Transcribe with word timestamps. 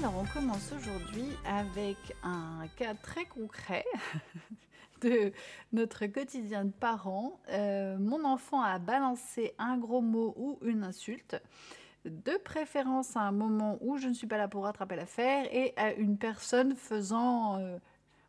Alors 0.00 0.14
on 0.16 0.24
commence 0.24 0.72
aujourd'hui 0.72 1.26
avec 1.44 1.98
un 2.22 2.66
cas 2.76 2.94
très 2.94 3.26
concret 3.26 3.84
de 5.02 5.30
notre 5.74 6.06
quotidien 6.06 6.64
de 6.64 6.70
parents. 6.70 7.38
Euh, 7.50 7.98
mon 7.98 8.24
enfant 8.24 8.62
a 8.62 8.78
balancé 8.78 9.52
un 9.58 9.76
gros 9.76 10.00
mot 10.00 10.32
ou 10.38 10.58
une 10.62 10.84
insulte, 10.84 11.36
de 12.06 12.32
préférence 12.42 13.14
à 13.14 13.20
un 13.20 13.32
moment 13.32 13.76
où 13.82 13.98
je 13.98 14.08
ne 14.08 14.14
suis 14.14 14.26
pas 14.26 14.38
là 14.38 14.48
pour 14.48 14.64
rattraper 14.64 14.96
l'affaire 14.96 15.46
et 15.52 15.74
à 15.76 15.92
une 15.92 16.16
personne 16.16 16.76
faisant 16.76 17.58
euh, 17.58 17.76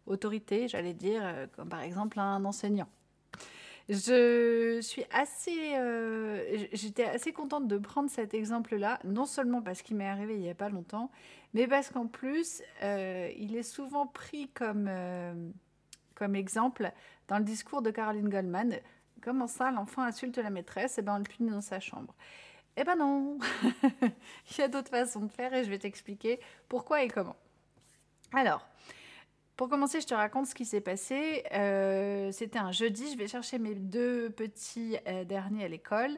autorité, 0.08 0.68
j'allais 0.68 0.94
dire, 0.94 1.22
euh, 1.24 1.48
comme 1.56 1.70
par 1.70 1.84
exemple 1.84 2.20
un 2.20 2.44
enseignant. 2.44 2.90
Je 3.90 4.80
suis 4.82 5.04
assez, 5.12 5.74
j'étais 6.72 7.04
assez 7.06 7.34
contente 7.34 7.68
de 7.68 7.78
prendre 7.78 8.10
cet 8.10 8.34
exemple-là, 8.34 9.00
non 9.04 9.26
seulement 9.26 9.62
parce 9.62 9.82
qu'il 9.82 9.98
m'est 9.98 10.08
arrivé 10.08 10.36
il 10.36 10.42
n'y 10.42 10.50
a 10.50 10.56
pas 10.56 10.70
longtemps, 10.70 11.10
mais 11.54 11.68
parce 11.68 11.90
qu'en 11.90 12.08
plus, 12.08 12.62
il 12.82 13.56
est 13.56 13.64
souvent 13.64 14.08
pris 14.08 14.50
comme 14.50 14.90
comme 16.16 16.36
exemple 16.36 16.92
dans 17.28 17.40
le 17.40 17.44
discours 17.44 17.82
de 17.82 17.90
Caroline 17.90 18.30
Goldman. 18.30 18.80
Comment 19.22 19.48
ça, 19.48 19.72
l'enfant 19.72 20.04
insulte 20.04 20.38
la 20.38 20.52
maîtresse? 20.52 20.98
Et 20.98 21.02
eh 21.02 21.04
ben 21.04 21.16
on 21.16 21.18
le 21.18 21.24
punit 21.24 21.50
dans 21.50 21.62
sa 21.62 21.80
chambre. 21.80 22.14
Eh 22.78 22.84
ben 22.84 22.96
non 22.96 23.40
Il 24.04 24.58
y 24.58 24.62
a 24.62 24.68
d'autres 24.68 24.90
façons 24.92 25.22
de 25.22 25.32
faire 25.32 25.54
et 25.54 25.64
je 25.64 25.70
vais 25.70 25.80
t'expliquer 25.80 26.40
pourquoi 26.70 27.04
et 27.04 27.08
comment. 27.08 27.36
Alors, 28.34 28.68
pour 29.58 29.68
commencer, 29.70 30.00
je 30.02 30.08
te 30.08 30.14
raconte 30.14 30.48
ce 30.48 30.56
qui 30.56 30.66
s'est 30.66 30.82
passé. 30.82 31.44
Euh, 31.54 32.32
c'était 32.32 32.60
un 32.60 32.72
jeudi, 32.72 33.12
je 33.12 33.18
vais 33.18 33.28
chercher 33.28 33.60
mes 33.60 33.76
deux 33.76 34.30
petits 34.30 34.98
euh, 35.08 35.24
derniers 35.24 35.66
à 35.66 35.68
l'école. 35.68 36.18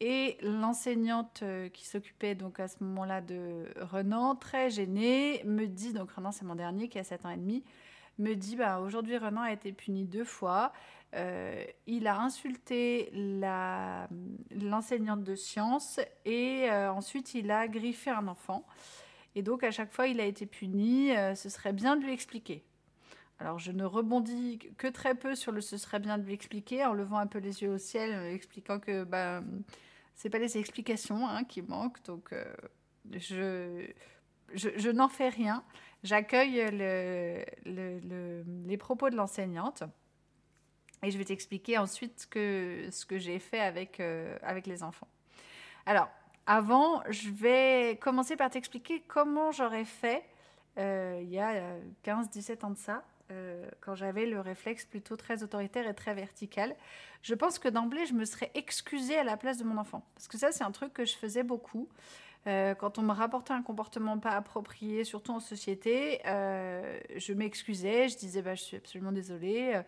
Et 0.00 0.38
l'enseignante 0.42 1.40
euh, 1.42 1.68
qui 1.68 1.84
s'occupait 1.84 2.36
donc 2.36 2.60
à 2.60 2.68
ce 2.68 2.84
moment-là 2.84 3.20
de 3.20 3.64
Renan, 3.80 4.36
très 4.36 4.70
gênée, 4.70 5.42
me 5.44 5.66
dit, 5.66 5.92
donc 5.92 6.12
Renan 6.12 6.30
c'est 6.30 6.44
mon 6.44 6.54
dernier 6.54 6.88
qui 6.88 7.00
a 7.00 7.04
7 7.04 7.26
ans 7.26 7.30
et 7.30 7.36
demi, 7.36 7.64
me 8.18 8.34
dit 8.34 8.54
bah, 8.54 8.78
aujourd'hui 8.78 9.18
Renan 9.18 9.42
a 9.42 9.52
été 9.52 9.72
puni 9.72 10.04
deux 10.04 10.24
fois. 10.24 10.72
Euh, 11.16 11.64
il 11.86 12.06
a 12.06 12.20
insulté 12.20 13.10
l'enseignante 14.52 15.24
de 15.24 15.34
sciences 15.34 15.98
et 16.24 16.70
euh, 16.70 16.92
ensuite 16.92 17.34
il 17.34 17.50
a 17.50 17.66
griffé 17.66 18.10
un 18.10 18.28
enfant. 18.28 18.64
Et 19.34 19.42
donc 19.42 19.64
à 19.64 19.72
chaque 19.72 19.92
fois 19.92 20.06
il 20.06 20.20
a 20.20 20.26
été 20.26 20.46
puni. 20.46 21.10
Ce 21.34 21.48
serait 21.48 21.72
bien 21.72 21.96
de 21.96 22.04
lui 22.04 22.12
expliquer. 22.12 22.64
Alors 23.40 23.58
je 23.58 23.72
ne 23.72 23.84
rebondis 23.84 24.58
que 24.78 24.86
très 24.86 25.14
peu 25.14 25.34
sur 25.34 25.50
le 25.50 25.60
ce 25.60 25.76
serait 25.76 26.00
bien 26.00 26.18
de 26.18 26.24
lui 26.24 26.34
expliquer 26.34 26.84
en 26.84 26.92
levant 26.92 27.18
un 27.18 27.26
peu 27.26 27.38
les 27.38 27.62
yeux 27.62 27.70
au 27.70 27.78
ciel, 27.78 28.12
expliquant 28.32 28.78
que 28.78 29.04
bah, 29.04 29.42
c'est 30.18 30.28
pas 30.28 30.38
les 30.38 30.58
explications 30.58 31.26
hein, 31.26 31.44
qui 31.44 31.62
manquent. 31.62 32.02
Donc 32.04 32.34
je, 33.10 33.86
je, 34.52 34.68
je 34.76 34.90
n'en 34.90 35.08
fais 35.08 35.30
rien. 35.30 35.64
J'accueille 36.02 36.68
les 37.64 38.76
propos 38.76 39.08
de 39.08 39.16
l'enseignante 39.16 39.84
et 41.02 41.10
je 41.10 41.18
vais 41.18 41.24
t'expliquer 41.24 41.78
ensuite 41.78 42.26
que, 42.30 42.88
ce 42.90 43.06
que 43.06 43.18
j'ai 43.18 43.38
fait 43.38 43.60
avec, 43.60 44.00
euh, 44.00 44.36
avec 44.42 44.66
les 44.66 44.82
enfants. 44.82 45.08
Alors, 45.86 46.08
avant, 46.46 47.02
je 47.08 47.30
vais 47.30 47.98
commencer 48.00 48.36
par 48.36 48.50
t'expliquer 48.50 49.02
comment 49.06 49.52
j'aurais 49.52 49.84
fait 49.84 50.24
euh, 50.78 51.20
il 51.22 51.30
y 51.30 51.38
a 51.38 51.76
15-17 52.04 52.64
ans 52.64 52.70
de 52.70 52.78
ça, 52.78 53.04
euh, 53.30 53.68
quand 53.80 53.94
j'avais 53.94 54.26
le 54.26 54.40
réflexe 54.40 54.84
plutôt 54.84 55.16
très 55.16 55.42
autoritaire 55.42 55.86
et 55.86 55.94
très 55.94 56.14
vertical. 56.14 56.74
Je 57.22 57.34
pense 57.34 57.58
que 57.58 57.68
d'emblée, 57.68 58.06
je 58.06 58.14
me 58.14 58.24
serais 58.24 58.50
excusée 58.54 59.16
à 59.16 59.24
la 59.24 59.36
place 59.36 59.58
de 59.58 59.64
mon 59.64 59.76
enfant. 59.76 60.04
Parce 60.14 60.28
que 60.28 60.38
ça, 60.38 60.52
c'est 60.52 60.64
un 60.64 60.70
truc 60.70 60.92
que 60.92 61.04
je 61.04 61.14
faisais 61.16 61.42
beaucoup. 61.42 61.88
Euh, 62.46 62.74
quand 62.74 62.98
on 62.98 63.02
me 63.02 63.12
rapportait 63.12 63.52
un 63.52 63.62
comportement 63.62 64.18
pas 64.18 64.30
approprié, 64.30 65.04
surtout 65.04 65.32
en 65.32 65.40
société, 65.40 66.20
euh, 66.26 66.98
je 67.16 67.32
m'excusais, 67.32 68.08
je 68.08 68.16
disais 68.16 68.42
bah, 68.42 68.54
je 68.54 68.62
suis 68.62 68.76
absolument 68.76 69.12
désolée. 69.12 69.82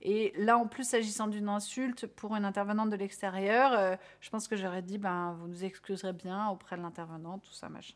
Et 0.00 0.32
là, 0.36 0.56
en 0.56 0.66
plus, 0.66 0.84
s'agissant 0.84 1.26
d'une 1.26 1.48
insulte 1.48 2.06
pour 2.06 2.34
une 2.36 2.44
intervenante 2.44 2.90
de 2.90 2.96
l'extérieur, 2.96 3.98
je 4.20 4.30
pense 4.30 4.48
que 4.48 4.56
j'aurais 4.56 4.82
dit 4.82 4.98
ben, 4.98 5.36
vous 5.38 5.48
nous 5.48 5.64
excuserez 5.64 6.12
bien 6.12 6.48
auprès 6.48 6.76
de 6.76 6.82
l'intervenante, 6.82 7.42
tout 7.42 7.52
ça, 7.52 7.68
machin. 7.68 7.94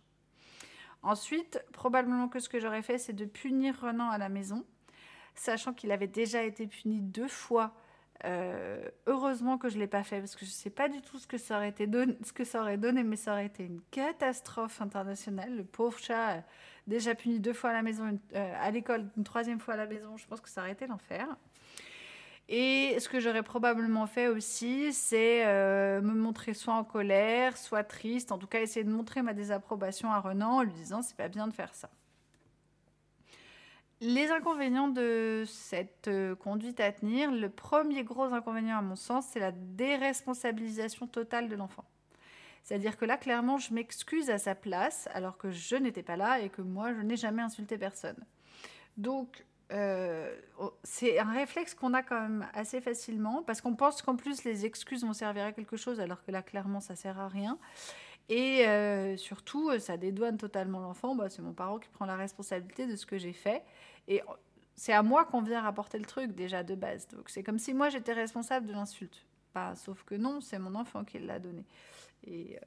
Ensuite, 1.02 1.62
probablement 1.72 2.28
que 2.28 2.40
ce 2.40 2.48
que 2.48 2.60
j'aurais 2.60 2.82
fait, 2.82 2.98
c'est 2.98 3.14
de 3.14 3.24
punir 3.24 3.78
Renan 3.80 4.10
à 4.10 4.18
la 4.18 4.28
maison, 4.28 4.64
sachant 5.34 5.72
qu'il 5.72 5.92
avait 5.92 6.06
déjà 6.06 6.42
été 6.42 6.66
puni 6.66 7.00
deux 7.00 7.28
fois 7.28 7.72
euh, 8.26 8.82
heureusement 9.06 9.56
que 9.56 9.70
je 9.70 9.76
ne 9.76 9.80
l'ai 9.80 9.86
pas 9.86 10.02
fait 10.02 10.18
parce 10.18 10.34
que 10.34 10.44
je 10.44 10.50
ne 10.50 10.54
sais 10.54 10.70
pas 10.70 10.88
du 10.88 11.00
tout 11.00 11.18
ce 11.18 11.26
que, 11.26 11.38
ça 11.38 11.58
aurait 11.58 12.76
donné, 12.76 13.02
mais 13.02 13.16
ça 13.16 13.32
aurait 13.32 13.46
été 13.46 13.64
une 13.64 13.80
catastrophe 13.90 14.82
internationale. 14.82 15.56
Le 15.56 15.64
pauvre 15.64 15.98
chat, 15.98 16.32
euh, 16.32 16.40
déjà 16.86 17.14
puni 17.14 17.40
deux 17.40 17.54
fois 17.54 17.70
à 17.70 17.72
la 17.72 17.82
maison, 17.82 18.18
euh, 18.34 18.54
à 18.60 18.70
l'école, 18.70 19.06
une 19.16 19.24
troisième 19.24 19.58
fois 19.58 19.74
à 19.74 19.76
la 19.78 19.86
maison, 19.86 20.16
je 20.16 20.26
pense 20.26 20.40
que 20.40 20.50
ça 20.50 20.60
aurait 20.60 20.72
été 20.72 20.86
l'enfer. 20.86 21.26
Et 22.48 22.98
ce 22.98 23.08
que 23.08 23.20
j'aurais 23.20 23.44
probablement 23.44 24.06
fait 24.06 24.26
aussi, 24.26 24.92
c'est 24.92 25.44
me 25.46 26.12
montrer 26.12 26.52
soit 26.52 26.74
en 26.74 26.82
colère, 26.82 27.56
soit 27.56 27.84
triste, 27.84 28.32
en 28.32 28.38
tout 28.38 28.48
cas 28.48 28.60
essayer 28.60 28.82
de 28.82 28.90
montrer 28.90 29.22
ma 29.22 29.34
désapprobation 29.34 30.10
à 30.10 30.18
Renan 30.18 30.56
en 30.56 30.62
lui 30.62 30.72
disant 30.72 31.00
c'est 31.00 31.16
pas 31.16 31.28
bien 31.28 31.46
de 31.46 31.52
faire 31.52 31.72
ça. 31.72 31.88
Les 34.02 34.30
inconvénients 34.30 34.88
de 34.88 35.44
cette 35.46 36.08
euh, 36.08 36.34
conduite 36.34 36.80
à 36.80 36.90
tenir, 36.90 37.30
le 37.30 37.50
premier 37.50 38.02
gros 38.02 38.32
inconvénient 38.32 38.78
à 38.78 38.82
mon 38.82 38.96
sens, 38.96 39.26
c'est 39.30 39.40
la 39.40 39.52
déresponsabilisation 39.52 41.06
totale 41.06 41.50
de 41.50 41.56
l'enfant. 41.56 41.84
C'est-à-dire 42.62 42.96
que 42.96 43.04
là, 43.04 43.18
clairement, 43.18 43.58
je 43.58 43.74
m'excuse 43.74 44.30
à 44.30 44.38
sa 44.38 44.54
place 44.54 45.06
alors 45.12 45.36
que 45.36 45.50
je 45.50 45.76
n'étais 45.76 46.02
pas 46.02 46.16
là 46.16 46.40
et 46.40 46.48
que 46.48 46.62
moi, 46.62 46.94
je 46.94 47.00
n'ai 47.00 47.16
jamais 47.16 47.42
insulté 47.42 47.76
personne. 47.76 48.16
Donc, 48.96 49.44
euh, 49.70 50.34
oh, 50.58 50.72
c'est 50.82 51.18
un 51.18 51.32
réflexe 51.32 51.74
qu'on 51.74 51.92
a 51.92 52.02
quand 52.02 52.20
même 52.22 52.46
assez 52.54 52.80
facilement 52.80 53.42
parce 53.42 53.60
qu'on 53.60 53.76
pense 53.76 54.00
qu'en 54.02 54.16
plus 54.16 54.44
les 54.44 54.66
excuses 54.66 55.04
vont 55.04 55.12
servir 55.12 55.44
à 55.44 55.52
quelque 55.52 55.76
chose 55.76 56.00
alors 56.00 56.24
que 56.24 56.30
là, 56.30 56.42
clairement, 56.42 56.80
ça 56.80 56.96
sert 56.96 57.18
à 57.18 57.28
rien. 57.28 57.58
Et 58.30 58.64
euh, 58.66 59.16
surtout, 59.16 59.76
ça 59.80 59.96
dédouane 59.96 60.38
totalement 60.38 60.78
l'enfant. 60.78 61.16
Bah, 61.16 61.28
c'est 61.28 61.42
mon 61.42 61.52
parent 61.52 61.78
qui 61.78 61.88
prend 61.88 62.06
la 62.06 62.16
responsabilité 62.16 62.86
de 62.86 62.94
ce 62.94 63.04
que 63.04 63.18
j'ai 63.18 63.32
fait. 63.32 63.64
Et 64.06 64.22
c'est 64.76 64.92
à 64.92 65.02
moi 65.02 65.24
qu'on 65.24 65.42
vient 65.42 65.60
rapporter 65.60 65.98
le 65.98 66.04
truc 66.04 66.32
déjà 66.32 66.62
de 66.62 66.76
base. 66.76 67.08
Donc 67.08 67.28
c'est 67.28 67.42
comme 67.42 67.58
si 67.58 67.74
moi 67.74 67.90
j'étais 67.90 68.12
responsable 68.12 68.66
de 68.66 68.72
l'insulte. 68.72 69.26
Bah, 69.52 69.74
sauf 69.74 70.04
que 70.04 70.14
non, 70.14 70.40
c'est 70.40 70.60
mon 70.60 70.76
enfant 70.76 71.04
qui 71.04 71.18
l'a 71.18 71.40
donné. 71.40 71.66
Et 72.24 72.56
euh, 72.56 72.60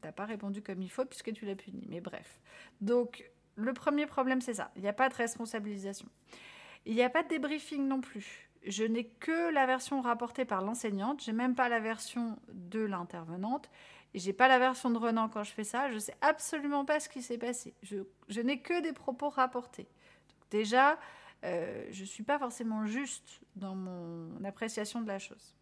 t'as 0.00 0.10
pas 0.10 0.24
répondu 0.24 0.62
comme 0.62 0.80
il 0.80 0.90
faut 0.90 1.04
puisque 1.04 1.32
tu 1.34 1.44
l'as 1.44 1.54
puni. 1.54 1.86
Mais 1.88 2.00
bref. 2.00 2.40
Donc 2.80 3.30
le 3.56 3.74
premier 3.74 4.06
problème 4.06 4.40
c'est 4.40 4.54
ça. 4.54 4.70
Il 4.74 4.82
n'y 4.82 4.88
a 4.88 4.94
pas 4.94 5.10
de 5.10 5.14
responsabilisation. 5.14 6.08
Il 6.86 6.94
n'y 6.94 7.02
a 7.02 7.10
pas 7.10 7.22
de 7.22 7.28
débriefing 7.28 7.86
non 7.86 8.00
plus. 8.00 8.48
Je 8.66 8.84
n'ai 8.84 9.04
que 9.04 9.52
la 9.52 9.66
version 9.66 10.00
rapportée 10.00 10.44
par 10.44 10.62
l'enseignante. 10.62 11.22
J'ai 11.22 11.32
même 11.32 11.54
pas 11.54 11.68
la 11.68 11.80
version 11.80 12.38
de 12.52 12.80
l'intervenante. 12.80 13.70
J'ai 14.14 14.32
pas 14.32 14.48
la 14.48 14.58
version 14.58 14.90
de 14.90 14.98
Renan 14.98 15.28
quand 15.28 15.44
je 15.44 15.52
fais 15.52 15.64
ça. 15.64 15.90
Je 15.90 15.98
sais 15.98 16.16
absolument 16.20 16.84
pas 16.84 17.00
ce 17.00 17.08
qui 17.08 17.22
s'est 17.22 17.38
passé. 17.38 17.74
Je, 17.82 18.40
n'ai 18.40 18.60
que 18.60 18.82
des 18.82 18.92
propos 18.92 19.28
rapportés. 19.28 19.88
déjà, 20.50 20.98
euh, 21.44 21.86
je 21.90 22.04
suis 22.04 22.22
pas 22.24 22.38
forcément 22.38 22.84
juste 22.86 23.40
dans 23.56 23.74
mon 23.74 24.44
appréciation 24.44 25.00
de 25.00 25.06
la 25.06 25.18
chose. 25.18 25.54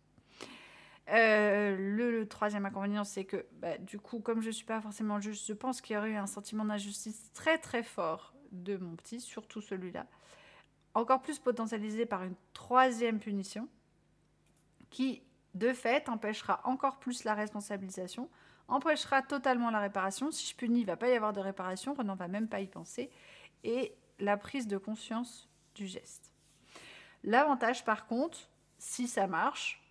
Euh, 1.10 1.76
le, 1.78 2.26
troisième 2.26 2.66
inconvénient, 2.66 3.04
c'est 3.04 3.24
que 3.24 3.46
bah, 3.52 3.78
du 3.78 3.98
coup, 3.98 4.20
comme 4.20 4.42
je 4.42 4.50
suis 4.50 4.66
pas 4.66 4.80
forcément 4.80 5.20
juste, 5.20 5.46
je 5.46 5.54
pense 5.54 5.80
qu'il 5.80 5.94
y 5.94 5.96
aurait 5.98 6.10
eu 6.10 6.16
un 6.16 6.26
sentiment 6.26 6.64
d'injustice 6.64 7.32
très 7.32 7.58
très 7.58 7.82
fort 7.82 8.34
de 8.52 8.76
mon 8.76 8.96
petit, 8.96 9.20
surtout 9.20 9.60
celui-là. 9.60 10.06
Encore 10.94 11.22
plus 11.22 11.38
potentialisé 11.38 12.06
par 12.06 12.24
une 12.24 12.34
troisième 12.52 13.20
punition 13.20 13.68
qui, 14.90 15.22
de 15.54 15.72
fait, 15.72 16.08
empêchera 16.08 16.60
encore 16.64 16.98
plus 16.98 17.24
la 17.24 17.34
responsabilisation, 17.34 18.28
empêchera 18.68 19.22
totalement 19.22 19.70
la 19.70 19.80
réparation. 19.80 20.30
Si 20.30 20.46
je 20.46 20.54
punis, 20.54 20.80
il 20.80 20.82
ne 20.82 20.86
va 20.86 20.96
pas 20.96 21.08
y 21.08 21.14
avoir 21.14 21.32
de 21.32 21.40
réparation, 21.40 21.94
on 21.98 22.04
ne 22.04 22.14
va 22.14 22.28
même 22.28 22.48
pas 22.48 22.60
y 22.60 22.66
penser. 22.66 23.10
Et 23.64 23.94
la 24.18 24.36
prise 24.36 24.66
de 24.66 24.78
conscience 24.78 25.48
du 25.74 25.86
geste. 25.86 26.32
L'avantage, 27.24 27.84
par 27.84 28.06
contre, 28.06 28.38
si 28.78 29.08
ça 29.08 29.26
marche, 29.26 29.82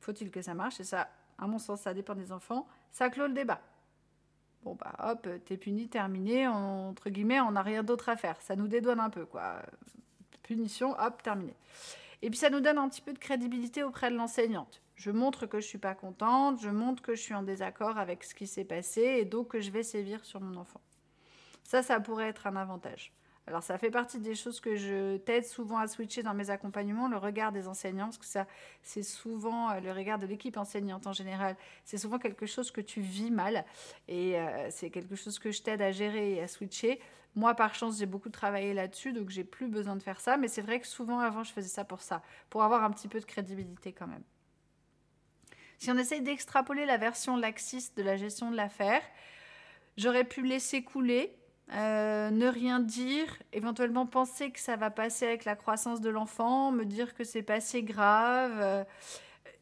faut-il 0.00 0.30
que 0.30 0.42
ça 0.42 0.54
marche? 0.54 0.80
Et 0.80 0.84
ça, 0.84 1.08
à 1.38 1.46
mon 1.46 1.58
sens, 1.58 1.82
ça 1.82 1.94
dépend 1.94 2.14
des 2.14 2.32
enfants. 2.32 2.66
Ça 2.90 3.10
clôt 3.10 3.26
le 3.26 3.34
débat. 3.34 3.60
Bon, 4.62 4.74
bah 4.74 4.94
hop, 4.98 5.28
t'es 5.46 5.56
puni, 5.56 5.88
terminé. 5.88 6.46
entre 6.46 7.08
guillemets, 7.08 7.40
on 7.40 7.52
n'a 7.52 7.62
rien 7.62 7.82
d'autre 7.82 8.08
à 8.08 8.16
faire. 8.16 8.40
Ça 8.42 8.56
nous 8.56 8.68
dédouane 8.68 9.00
un 9.00 9.10
peu, 9.10 9.24
quoi. 9.24 9.62
Punition, 10.42 10.98
hop, 10.98 11.22
terminé. 11.22 11.54
Et 12.22 12.30
puis 12.30 12.38
ça 12.38 12.50
nous 12.50 12.60
donne 12.60 12.78
un 12.78 12.88
petit 12.88 13.00
peu 13.00 13.12
de 13.12 13.18
crédibilité 13.18 13.82
auprès 13.82 14.10
de 14.10 14.16
l'enseignante. 14.16 14.82
Je 14.94 15.10
montre 15.10 15.46
que 15.46 15.60
je 15.60 15.66
suis 15.66 15.78
pas 15.78 15.94
contente, 15.94 16.60
je 16.60 16.68
montre 16.68 17.02
que 17.02 17.14
je 17.14 17.20
suis 17.20 17.34
en 17.34 17.42
désaccord 17.42 17.96
avec 17.96 18.22
ce 18.24 18.34
qui 18.34 18.46
s'est 18.46 18.64
passé 18.64 19.00
et 19.00 19.24
donc 19.24 19.48
que 19.48 19.60
je 19.60 19.70
vais 19.70 19.82
sévir 19.82 20.24
sur 20.24 20.40
mon 20.40 20.58
enfant. 20.58 20.80
Ça, 21.64 21.82
ça 21.82 22.00
pourrait 22.00 22.28
être 22.28 22.46
un 22.46 22.56
avantage. 22.56 23.12
Alors 23.50 23.64
ça 23.64 23.78
fait 23.78 23.90
partie 23.90 24.20
des 24.20 24.36
choses 24.36 24.60
que 24.60 24.76
je 24.76 25.16
t'aide 25.16 25.44
souvent 25.44 25.78
à 25.78 25.88
switcher 25.88 26.22
dans 26.22 26.34
mes 26.34 26.50
accompagnements, 26.50 27.08
le 27.08 27.16
regard 27.16 27.50
des 27.50 27.66
enseignants, 27.66 28.04
parce 28.04 28.18
que 28.18 28.24
ça 28.24 28.46
c'est 28.80 29.02
souvent 29.02 29.72
euh, 29.72 29.80
le 29.80 29.90
regard 29.90 30.20
de 30.20 30.26
l'équipe 30.26 30.56
enseignante 30.56 31.08
en 31.08 31.12
général, 31.12 31.56
c'est 31.84 31.98
souvent 31.98 32.20
quelque 32.20 32.46
chose 32.46 32.70
que 32.70 32.80
tu 32.80 33.00
vis 33.00 33.32
mal 33.32 33.64
et 34.06 34.38
euh, 34.38 34.70
c'est 34.70 34.90
quelque 34.90 35.16
chose 35.16 35.40
que 35.40 35.50
je 35.50 35.62
t'aide 35.62 35.82
à 35.82 35.90
gérer 35.90 36.34
et 36.34 36.42
à 36.42 36.46
switcher. 36.46 37.00
Moi 37.34 37.54
par 37.54 37.74
chance 37.74 37.98
j'ai 37.98 38.06
beaucoup 38.06 38.28
travaillé 38.28 38.72
là-dessus, 38.72 39.12
donc 39.12 39.30
j'ai 39.30 39.42
plus 39.42 39.66
besoin 39.66 39.96
de 39.96 40.02
faire 40.04 40.20
ça, 40.20 40.36
mais 40.36 40.46
c'est 40.46 40.62
vrai 40.62 40.78
que 40.78 40.86
souvent 40.86 41.18
avant 41.18 41.42
je 41.42 41.52
faisais 41.52 41.66
ça 41.66 41.84
pour 41.84 42.02
ça, 42.02 42.22
pour 42.50 42.62
avoir 42.62 42.84
un 42.84 42.92
petit 42.92 43.08
peu 43.08 43.18
de 43.18 43.26
crédibilité 43.26 43.92
quand 43.92 44.06
même. 44.06 44.22
Si 45.78 45.90
on 45.90 45.98
essaye 45.98 46.22
d'extrapoler 46.22 46.86
la 46.86 46.98
version 46.98 47.36
laxiste 47.36 47.96
de 47.96 48.04
la 48.04 48.16
gestion 48.16 48.52
de 48.52 48.56
l'affaire, 48.56 49.02
j'aurais 49.96 50.22
pu 50.22 50.42
laisser 50.42 50.84
couler 50.84 51.36
euh, 51.72 52.30
ne 52.30 52.48
rien 52.48 52.80
dire, 52.80 53.26
éventuellement 53.52 54.06
penser 54.06 54.50
que 54.50 54.58
ça 54.58 54.76
va 54.76 54.90
passer 54.90 55.26
avec 55.26 55.44
la 55.44 55.54
croissance 55.54 56.00
de 56.00 56.10
l'enfant, 56.10 56.72
me 56.72 56.84
dire 56.84 57.14
que 57.14 57.22
c'est 57.22 57.42
pas 57.42 57.54
assez 57.54 57.82
grave. 57.82 58.58
Euh, 58.60 58.84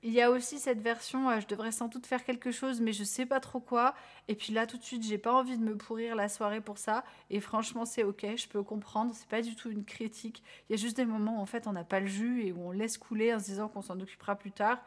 il 0.03 0.13
y 0.13 0.23
a 0.23 0.31
aussi 0.31 0.59
cette 0.59 0.81
version, 0.81 1.29
euh, 1.29 1.41
je 1.41 1.47
devrais 1.47 1.73
sans 1.73 1.89
doute 1.89 2.07
faire 2.07 2.25
quelque 2.25 2.51
chose, 2.51 2.81
mais 2.81 2.93
je 2.93 3.05
sais 3.05 3.27
pas 3.27 3.41
trop 3.41 3.61
quoi. 3.61 3.95
Et 4.29 4.35
puis 4.35 4.53
là, 4.53 4.67
tout 4.67 4.79
de 4.79 4.83
suite, 4.83 5.03
j'ai 5.03 5.19
pas 5.19 5.33
envie 5.33 5.59
de 5.59 5.63
me 5.63 5.77
pourrir 5.77 6.15
la 6.15 6.29
soirée 6.29 6.61
pour 6.61 6.79
ça. 6.79 7.05
Et 7.31 7.41
franchement, 7.41 7.85
c'est 7.85 8.05
ok, 8.05 8.25
je 8.37 8.49
peux 8.49 8.63
comprendre. 8.63 9.13
C'est 9.15 9.29
pas 9.29 9.43
du 9.43 9.55
tout 9.57 9.71
une 9.71 9.85
critique. 9.85 10.43
Il 10.69 10.77
y 10.77 10.79
a 10.79 10.83
juste 10.83 10.97
des 10.97 11.05
moments 11.05 11.39
où 11.39 11.41
en 11.41 11.47
fait, 11.47 11.67
on 11.67 11.73
n'a 11.73 11.85
pas 11.85 12.01
le 12.01 12.07
jus 12.07 12.47
et 12.47 12.53
où 12.53 12.69
on 12.69 12.71
laisse 12.71 12.97
couler 12.97 13.35
en 13.35 13.41
se 13.41 13.47
disant 13.47 13.69
qu'on 13.69 13.83
s'en 13.83 13.99
occupera 14.01 14.37
plus 14.37 14.53
tard. 14.53 14.79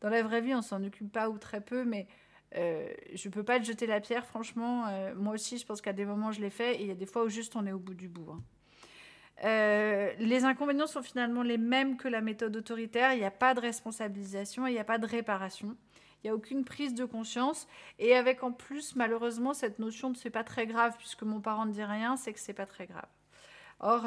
Dans 0.00 0.08
la 0.08 0.22
vraie 0.22 0.40
vie, 0.40 0.54
on 0.54 0.62
s'en 0.62 0.82
occupe 0.84 1.12
pas 1.12 1.28
ou 1.28 1.38
très 1.38 1.60
peu, 1.60 1.84
mais 1.84 2.06
euh, 2.56 2.86
je 3.14 3.28
peux 3.28 3.42
pas 3.42 3.58
te 3.58 3.64
jeter 3.64 3.86
la 3.86 4.00
pierre, 4.00 4.26
franchement. 4.26 4.86
Euh, 4.88 5.14
moi 5.14 5.34
aussi, 5.34 5.58
je 5.58 5.66
pense 5.66 5.80
qu'à 5.80 5.92
des 5.92 6.04
moments, 6.04 6.32
je 6.32 6.40
l'ai 6.40 6.50
fait. 6.50 6.76
Et 6.76 6.82
il 6.82 6.86
y 6.88 6.90
a 6.90 6.94
des 6.94 7.06
fois 7.06 7.24
où 7.24 7.28
juste 7.28 7.56
on 7.56 7.66
est 7.66 7.72
au 7.72 7.78
bout 7.78 7.94
du 7.94 8.08
bout. 8.08 8.30
Hein. 8.30 8.42
Euh, 9.44 10.12
les 10.18 10.44
inconvénients 10.44 10.86
sont 10.86 11.02
finalement 11.02 11.42
les 11.42 11.58
mêmes 11.58 11.96
que 11.96 12.08
la 12.08 12.20
méthode 12.20 12.56
autoritaire. 12.56 13.14
Il 13.14 13.18
n'y 13.18 13.24
a 13.24 13.30
pas 13.30 13.54
de 13.54 13.60
responsabilisation, 13.60 14.66
il 14.66 14.72
n'y 14.72 14.78
a 14.78 14.84
pas 14.84 14.98
de 14.98 15.06
réparation. 15.06 15.76
Il 16.22 16.26
n'y 16.26 16.30
a 16.30 16.34
aucune 16.34 16.64
prise 16.64 16.94
de 16.94 17.04
conscience. 17.04 17.66
Et 17.98 18.14
avec 18.14 18.44
en 18.44 18.52
plus, 18.52 18.94
malheureusement, 18.94 19.54
cette 19.54 19.78
notion 19.78 20.10
de 20.10 20.16
c'est 20.16 20.30
pas 20.30 20.44
très 20.44 20.66
grave, 20.66 20.94
puisque 20.98 21.22
mon 21.22 21.40
parent 21.40 21.66
ne 21.66 21.72
dit 21.72 21.82
rien, 21.82 22.16
c'est 22.16 22.32
que 22.32 22.38
c'est 22.38 22.52
pas 22.52 22.66
très 22.66 22.86
grave. 22.86 23.08
Or, 23.80 24.06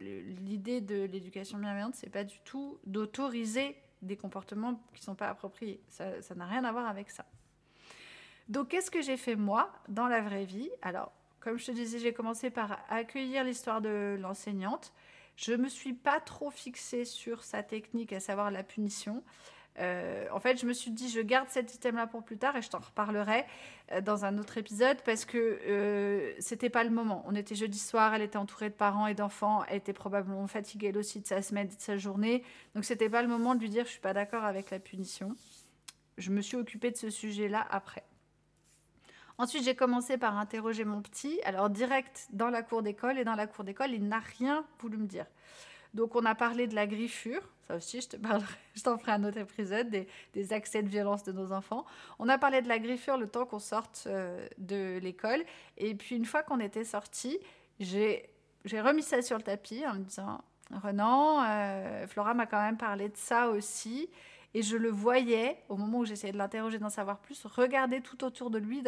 l'idée 0.00 0.80
de 0.80 1.04
l'éducation 1.04 1.58
bienveillante, 1.58 1.94
c'est 1.94 2.10
pas 2.10 2.24
du 2.24 2.40
tout 2.40 2.80
d'autoriser 2.84 3.76
des 4.02 4.16
comportements 4.16 4.74
qui 4.92 5.02
ne 5.02 5.04
sont 5.04 5.14
pas 5.14 5.28
appropriés. 5.28 5.80
Ça 5.88 6.34
n'a 6.34 6.46
rien 6.46 6.64
à 6.64 6.72
voir 6.72 6.88
avec 6.88 7.10
ça. 7.12 7.24
Donc, 8.48 8.68
qu'est-ce 8.68 8.90
que 8.90 9.02
j'ai 9.02 9.16
fait 9.16 9.36
moi 9.36 9.72
dans 9.88 10.06
la 10.06 10.20
vraie 10.20 10.44
vie? 10.44 10.70
Alors, 10.82 11.12
comme 11.40 11.58
je 11.58 11.66
te 11.66 11.72
disais, 11.72 11.98
j'ai 11.98 12.12
commencé 12.12 12.50
par 12.50 12.78
accueillir 12.88 13.44
l'histoire 13.44 13.80
de 13.80 14.16
l'enseignante. 14.20 14.92
Je 15.36 15.52
ne 15.52 15.64
me 15.64 15.68
suis 15.68 15.94
pas 15.94 16.20
trop 16.20 16.50
fixée 16.50 17.04
sur 17.04 17.42
sa 17.42 17.62
technique, 17.62 18.12
à 18.12 18.20
savoir 18.20 18.50
la 18.50 18.62
punition. 18.62 19.22
Euh, 19.80 20.26
en 20.30 20.38
fait, 20.38 20.60
je 20.60 20.66
me 20.66 20.72
suis 20.72 20.90
dit, 20.90 21.08
je 21.08 21.20
garde 21.20 21.48
cet 21.48 21.74
item-là 21.74 22.06
pour 22.06 22.22
plus 22.22 22.38
tard 22.38 22.56
et 22.56 22.62
je 22.62 22.70
t'en 22.70 22.78
reparlerai 22.78 23.44
euh, 23.92 24.00
dans 24.00 24.24
un 24.24 24.38
autre 24.38 24.56
épisode 24.56 24.98
parce 25.04 25.24
que 25.24 25.58
euh, 25.66 26.32
c'était 26.38 26.70
pas 26.70 26.84
le 26.84 26.90
moment. 26.90 27.24
On 27.26 27.34
était 27.34 27.56
jeudi 27.56 27.78
soir, 27.78 28.14
elle 28.14 28.22
était 28.22 28.36
entourée 28.36 28.68
de 28.68 28.74
parents 28.74 29.08
et 29.08 29.14
d'enfants, 29.14 29.64
elle 29.68 29.78
était 29.78 29.92
probablement 29.92 30.46
fatiguée 30.46 30.88
elle 30.88 30.98
aussi 30.98 31.20
de 31.20 31.26
sa 31.26 31.42
semaine, 31.42 31.66
de 31.66 31.74
sa 31.78 31.96
journée. 31.96 32.44
Donc, 32.74 32.84
c'était 32.84 33.08
pas 33.08 33.22
le 33.22 33.28
moment 33.28 33.54
de 33.54 33.60
lui 33.60 33.70
dire, 33.70 33.84
je 33.84 33.90
suis 33.90 34.00
pas 34.00 34.12
d'accord 34.12 34.44
avec 34.44 34.70
la 34.70 34.78
punition. 34.78 35.34
Je 36.18 36.30
me 36.30 36.40
suis 36.40 36.56
occupée 36.56 36.92
de 36.92 36.96
ce 36.96 37.10
sujet-là 37.10 37.66
après. 37.70 38.04
Ensuite, 39.36 39.64
j'ai 39.64 39.74
commencé 39.74 40.16
par 40.16 40.38
interroger 40.38 40.84
mon 40.84 41.02
petit, 41.02 41.40
alors 41.44 41.68
direct 41.68 42.28
dans 42.30 42.50
la 42.50 42.62
cour 42.62 42.82
d'école, 42.82 43.18
et 43.18 43.24
dans 43.24 43.34
la 43.34 43.46
cour 43.46 43.64
d'école, 43.64 43.92
il 43.92 44.06
n'a 44.06 44.20
rien 44.38 44.64
voulu 44.78 44.96
me 44.96 45.06
dire. 45.06 45.26
Donc, 45.92 46.14
on 46.16 46.24
a 46.24 46.34
parlé 46.34 46.66
de 46.66 46.74
la 46.74 46.86
griffure, 46.86 47.42
ça 47.66 47.76
aussi, 47.76 48.00
je 48.00 48.08
te 48.08 48.16
parlerai, 48.16 48.54
je 48.74 48.82
t'en 48.82 48.96
ferai 48.96 49.12
un 49.12 49.24
autre 49.24 49.38
épisode, 49.38 49.88
des, 49.90 50.52
accès 50.52 50.82
de 50.82 50.88
violence 50.88 51.24
de 51.24 51.32
nos 51.32 51.52
enfants. 51.52 51.84
On 52.18 52.28
a 52.28 52.38
parlé 52.38 52.62
de 52.62 52.68
la 52.68 52.78
griffure 52.78 53.16
le 53.16 53.28
temps 53.28 53.46
qu'on 53.46 53.58
sorte 53.58 54.04
euh, 54.06 54.46
de 54.58 54.98
l'école, 54.98 55.42
et 55.78 55.94
puis 55.94 56.16
une 56.16 56.26
fois 56.26 56.42
qu'on 56.42 56.60
était 56.60 56.84
sorti, 56.84 57.38
j'ai 57.80 58.30
remis 58.64 59.02
ça 59.02 59.20
sur 59.20 59.36
le 59.36 59.42
tapis 59.42 59.84
en 59.86 59.94
me 59.94 60.04
disant 60.04 60.42
Renan, 60.70 61.44
euh, 61.44 62.06
Flora 62.06 62.34
m'a 62.34 62.46
quand 62.46 62.60
même 62.60 62.76
parlé 62.76 63.08
de 63.08 63.16
ça 63.16 63.48
aussi. 63.48 64.08
Et 64.54 64.62
je 64.62 64.76
le 64.76 64.88
voyais, 64.88 65.58
au 65.68 65.76
moment 65.76 65.98
où 65.98 66.04
j'essayais 66.04 66.32
de 66.32 66.38
l'interroger, 66.38 66.78
d'en 66.78 66.90
savoir 66.90 67.18
plus, 67.18 67.44
regarder 67.44 68.00
tout 68.00 68.24
autour 68.24 68.50
de 68.50 68.58
lui 68.58 68.82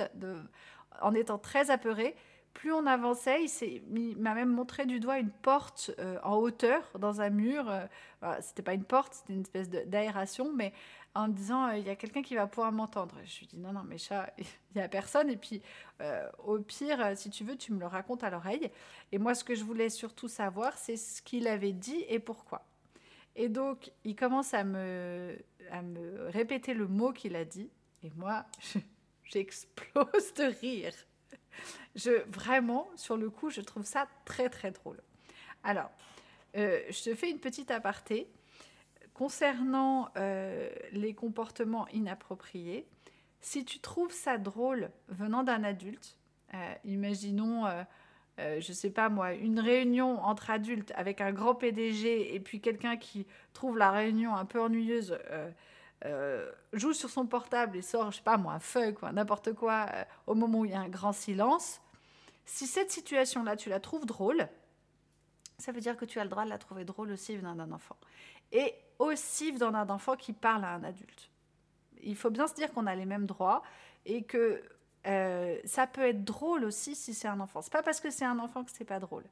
en 1.01 1.13
étant 1.15 1.39
très 1.39 1.71
apeuré. 1.71 2.15
Plus 2.55 2.73
on 2.73 2.87
avançait, 2.87 3.45
il 3.45 4.17
m'a 4.17 4.33
même 4.33 4.49
montré 4.49 4.87
du 4.87 4.99
doigt 4.99 5.19
une 5.19 5.31
porte 5.31 5.91
euh, 5.99 6.19
en 6.23 6.37
hauteur 6.37 6.81
dans 6.99 7.21
un 7.21 7.29
mur. 7.29 7.69
Euh, 7.69 7.85
c'était 8.41 8.63
pas 8.63 8.73
une 8.73 8.85
porte, 8.85 9.13
c'était 9.13 9.35
une 9.35 9.43
espèce 9.43 9.69
d'aération, 9.69 10.51
mais 10.55 10.73
en 11.15 11.29
me 11.29 11.35
disant 11.35 11.67
euh, 11.69 11.77
il 11.77 11.87
y 11.87 11.91
a 11.91 11.97
quelqu'un 11.97 12.23
qui 12.23 12.35
va 12.35 12.47
pouvoir 12.47 12.73
m'entendre. 12.73 13.15
Je 13.27 13.41
lui 13.41 13.47
dis 13.47 13.59
non, 13.59 13.73
non, 13.73 13.83
mais 13.85 13.99
chat, 13.99 14.33
il 14.39 14.47
n'y 14.75 14.81
a 14.81 14.89
personne. 14.89 15.29
Et 15.29 15.37
puis, 15.37 15.61
au 16.45 16.59
pire, 16.61 17.13
si 17.15 17.29
tu 17.29 17.45
veux, 17.45 17.57
tu 17.57 17.75
me 17.75 17.81
le 17.81 17.87
racontes 17.87 18.25
à 18.25 18.31
l'oreille. 18.31 18.71
Et 19.13 19.19
moi, 19.19 19.35
ce 19.35 19.45
que 19.45 19.55
je 19.55 19.65
voulais 19.65 19.91
surtout 19.91 20.29
savoir, 20.29 20.79
c'est 20.79 20.97
ce 20.97 21.21
qu'il 21.21 21.49
avait 21.49 21.73
dit 21.73 22.07
et 22.09 22.21
pourquoi. 22.21 22.65
Et 23.37 23.51
donc, 23.51 23.93
il 24.05 24.17
commence 24.17 24.55
à 24.55 24.65
me, 24.65 25.39
à 25.71 25.83
me 25.83 26.29
répéter 26.29 26.73
le 26.73 26.89
mot 26.89 27.13
qu'il 27.13 27.37
a 27.37 27.45
dit. 27.45 27.71
Et 28.03 28.11
moi, 28.17 28.47
j'explose 29.25 30.35
de 30.35 30.45
rire. 30.61 30.95
Je, 31.95 32.23
vraiment, 32.31 32.89
sur 32.97 33.17
le 33.17 33.29
coup, 33.29 33.51
je 33.51 33.61
trouve 33.61 33.85
ça 33.85 34.09
très, 34.25 34.49
très 34.49 34.71
drôle. 34.71 35.01
Alors, 35.63 35.91
euh, 36.57 36.81
je 36.89 37.03
te 37.03 37.15
fais 37.15 37.31
une 37.31 37.39
petite 37.39 37.71
aparté. 37.71 38.27
Concernant 39.13 40.11
euh, 40.17 40.71
les 40.93 41.15
comportements 41.15 41.89
inappropriés, 41.89 42.87
si 43.41 43.65
tu 43.65 43.81
trouves 43.81 44.13
ça 44.13 44.39
drôle 44.39 44.91
venant 45.09 45.43
d'un 45.43 45.63
adulte, 45.65 46.19
euh, 46.55 46.75
imaginons 46.85 47.65
euh, 48.39 48.61
je 48.61 48.73
sais 48.73 48.91
pas 48.91 49.09
moi, 49.09 49.33
une 49.33 49.61
réunion 49.61 50.23
entre 50.23 50.51
adultes 50.51 50.93
avec 50.95 51.21
un 51.21 51.33
grand 51.33 51.55
PDG 51.55 52.35
et 52.35 52.41
puis 52.41 52.61
quelqu'un 52.61 52.97
qui 52.97 53.27
trouve 53.55 53.79
la 53.79 53.91
réunion 53.91 54.37
un 54.37 54.45
peu 54.45 54.61
ennuyeuse, 54.61 55.19
euh, 55.31 55.51
euh, 56.05 56.51
joue 56.75 56.93
sur 56.93 57.09
son 57.09 57.27
portable 57.27 57.79
et 57.79 57.83
sort, 57.83 58.11
je 58.11 58.19
sais 58.19 58.23
pas 58.23 58.37
moi, 58.37 58.53
un 58.53 58.61
feuille, 58.61 58.93
quoi, 58.93 59.11
n'importe 59.13 59.55
quoi, 59.55 59.87
au 60.27 60.35
moment 60.35 60.61
où 60.61 60.65
il 60.67 60.73
y 60.73 60.75
a 60.75 60.81
un 60.81 60.89
grand 60.89 61.13
silence. 61.13 61.81
Si 62.45 62.67
cette 62.67 62.91
situation-là, 62.91 63.57
tu 63.57 63.71
la 63.71 63.81
trouves 63.81 64.05
drôle, 64.05 64.49
ça 65.59 65.73
veut 65.73 65.81
dire 65.81 65.97
que 65.97 66.05
tu 66.05 66.21
as 66.21 66.25
le 66.25 66.31
droit 66.31 66.45
de 66.45 66.51
la 66.51 66.59
trouver 66.59 66.85
drôle 66.85 67.11
aussi 67.11 67.37
venant 67.37 67.55
d'un 67.55 67.73
enfant. 67.73 67.97
Et 68.53 68.75
aussi 68.99 69.51
venant 69.51 69.73
d'un 69.73 69.89
enfant 69.89 70.15
qui 70.15 70.35
parle 70.35 70.65
à 70.65 70.75
un 70.75 70.85
adulte. 70.85 71.31
Il 72.03 72.15
faut 72.15 72.31
bien 72.31 72.47
se 72.47 72.55
dire 72.55 72.71
qu'on 72.73 72.87
a 72.87 72.95
les 72.95 73.07
mêmes 73.07 73.27
droits 73.27 73.63
et 74.05 74.23
que 74.23 74.63
euh, 75.07 75.59
ça 75.65 75.87
peut 75.87 76.07
être 76.07 76.25
drôle 76.25 76.65
aussi 76.65 76.95
si 76.95 77.15
c'est 77.15 77.29
un 77.29 77.41
enfant. 77.41 77.63
C'est 77.63 77.73
pas 77.73 77.83
parce 77.83 78.01
que 78.01 78.11
c'est 78.11 78.25
un 78.25 78.39
enfant 78.39 78.65
que 78.65 78.71
c'est 78.73 78.85
pas 78.85 78.99
drôle. 78.99 79.25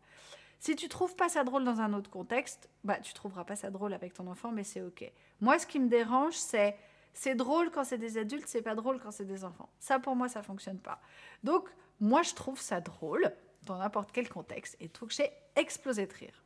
Si 0.61 0.77
tu 0.77 0.89
trouves 0.89 1.15
pas 1.17 1.29
ça 1.29 1.45
drôle 1.45 1.65
dans 1.65 1.81
un 1.81 1.93
autre 1.93 2.11
contexte, 2.11 2.69
bah 2.85 2.99
tu 2.99 3.13
trouveras 3.13 3.45
pas 3.45 3.57
ça 3.57 3.71
drôle 3.71 3.93
avec 3.93 4.15
ton 4.15 4.27
enfant, 4.29 4.51
mais 4.51 4.65
c'est 4.65 4.81
ok. 4.81 5.11
Moi, 5.41 5.59
ce 5.59 5.67
qui 5.67 5.79
me 5.79 5.89
dérange, 5.89 6.35
c'est 6.35 6.77
c'est 7.13 7.35
drôle 7.35 7.71
quand 7.71 7.85
c'est 7.85 7.99
des 7.99 8.19
adultes, 8.19 8.49
c'est 8.49 8.63
pas 8.63 8.75
drôle 8.75 8.99
quand 9.01 9.13
c'est 9.13 9.25
des 9.25 9.45
enfants. 9.45 9.69
Ça, 9.79 9.99
pour 9.99 10.17
moi, 10.17 10.29
ça 10.29 10.43
fonctionne 10.43 10.81
pas. 10.81 11.01
Donc, 11.45 11.69
moi, 12.01 12.23
je 12.23 12.35
trouve 12.35 12.61
ça 12.61 12.81
drôle 12.81 13.33
dans 13.63 13.79
n'importe 13.79 14.11
quel 14.13 14.29
contexte. 14.29 14.77
Et 14.81 14.89
truc, 14.89 15.13
j'ai 15.13 15.31
explosé 15.55 16.07
de 16.07 16.13
rire. 16.13 16.43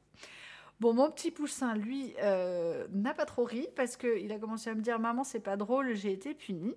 Bon, 0.79 0.93
mon 0.93 1.11
petit 1.11 1.31
poussin, 1.31 1.75
lui, 1.75 2.15
euh, 2.23 2.87
n'a 2.91 3.15
pas 3.15 3.25
trop 3.25 3.45
ri 3.45 3.67
parce 3.75 3.97
qu'il 3.97 4.31
a 4.31 4.39
commencé 4.39 4.71
à 4.71 4.75
me 4.75 4.81
dire 4.81 4.99
Maman, 4.99 5.25
c'est 5.25 5.41
pas 5.41 5.57
drôle, 5.57 5.95
j'ai 5.95 6.13
été 6.13 6.35
puni. 6.35 6.77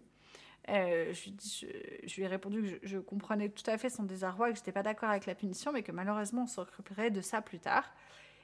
Euh, 0.70 1.14
je, 1.14 2.16
lui 2.16 2.24
ai 2.24 2.28
répondu 2.28 2.80
que 2.80 2.88
je, 2.88 2.98
comprenais 3.00 3.50
tout 3.50 3.70
à 3.70 3.78
fait 3.78 3.90
son 3.90 4.04
désarroi, 4.04 4.50
que 4.50 4.56
je 4.56 4.62
n'étais 4.62 4.72
pas 4.72 4.84
d'accord 4.84 5.10
avec 5.10 5.26
la 5.26 5.36
punition, 5.36 5.72
mais 5.72 5.84
que 5.84 5.92
malheureusement, 5.92 6.44
on 6.44 6.48
s'occuperait 6.48 7.12
de 7.12 7.22
ça 7.22 7.42
plus 7.42 7.60
tard. 7.60 7.92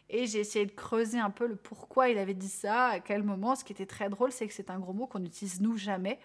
Et 0.10 0.26
j'ai 0.26 0.40
essayé 0.40 0.66
de 0.66 0.72
creuser 0.72 1.20
un 1.20 1.30
peu 1.30 1.48
le 1.48 1.56
pourquoi 1.56 2.10
il 2.10 2.18
avait 2.18 2.34
dit 2.34 2.50
ça, 2.50 2.88
à 2.88 3.00
quel 3.00 3.24
moment. 3.24 3.56
Ce 3.56 3.64
qui 3.64 3.74
était 3.74 3.86
très 3.86 4.10
drôle, 4.10 4.32
c'est 4.32 4.48
que 4.48 4.54
c'est 4.54 4.70
un 4.70 4.80
gros 4.80 4.94
mot 4.94 5.06
qu'on 5.06 5.20
n'utilise 5.20 5.62
nous 5.62 5.78
jamais. 5.78 6.20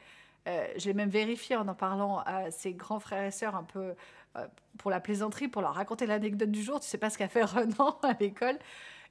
Euh, 0.49 0.67
je 0.77 0.87
l'ai 0.87 0.95
même 0.95 1.09
vérifié 1.09 1.57
en 1.57 1.69
en 1.69 1.75
parlant 1.75 2.19
à 2.19 2.51
ses 2.51 2.75
grands 2.75 2.99
frères 2.99 3.25
et 3.25 3.31
sœurs 3.31 3.55
un 3.55 3.63
peu 3.63 3.95
euh, 4.37 4.47
pour 4.79 4.91
la 4.91 4.99
plaisanterie, 4.99 5.49
pour 5.49 5.63
leur 5.63 5.75
raconter 5.75 6.07
l'anecdote 6.07 6.51
du 6.51 6.63
jour. 6.63 6.81
Tu 6.81 6.89
sais 6.89 6.99
pas 6.99 7.11
ce 7.11 7.19
qu'a 7.19 7.29
fait 7.29 7.43
Renan 7.45 7.99
à 8.03 8.15
l'école. 8.19 8.59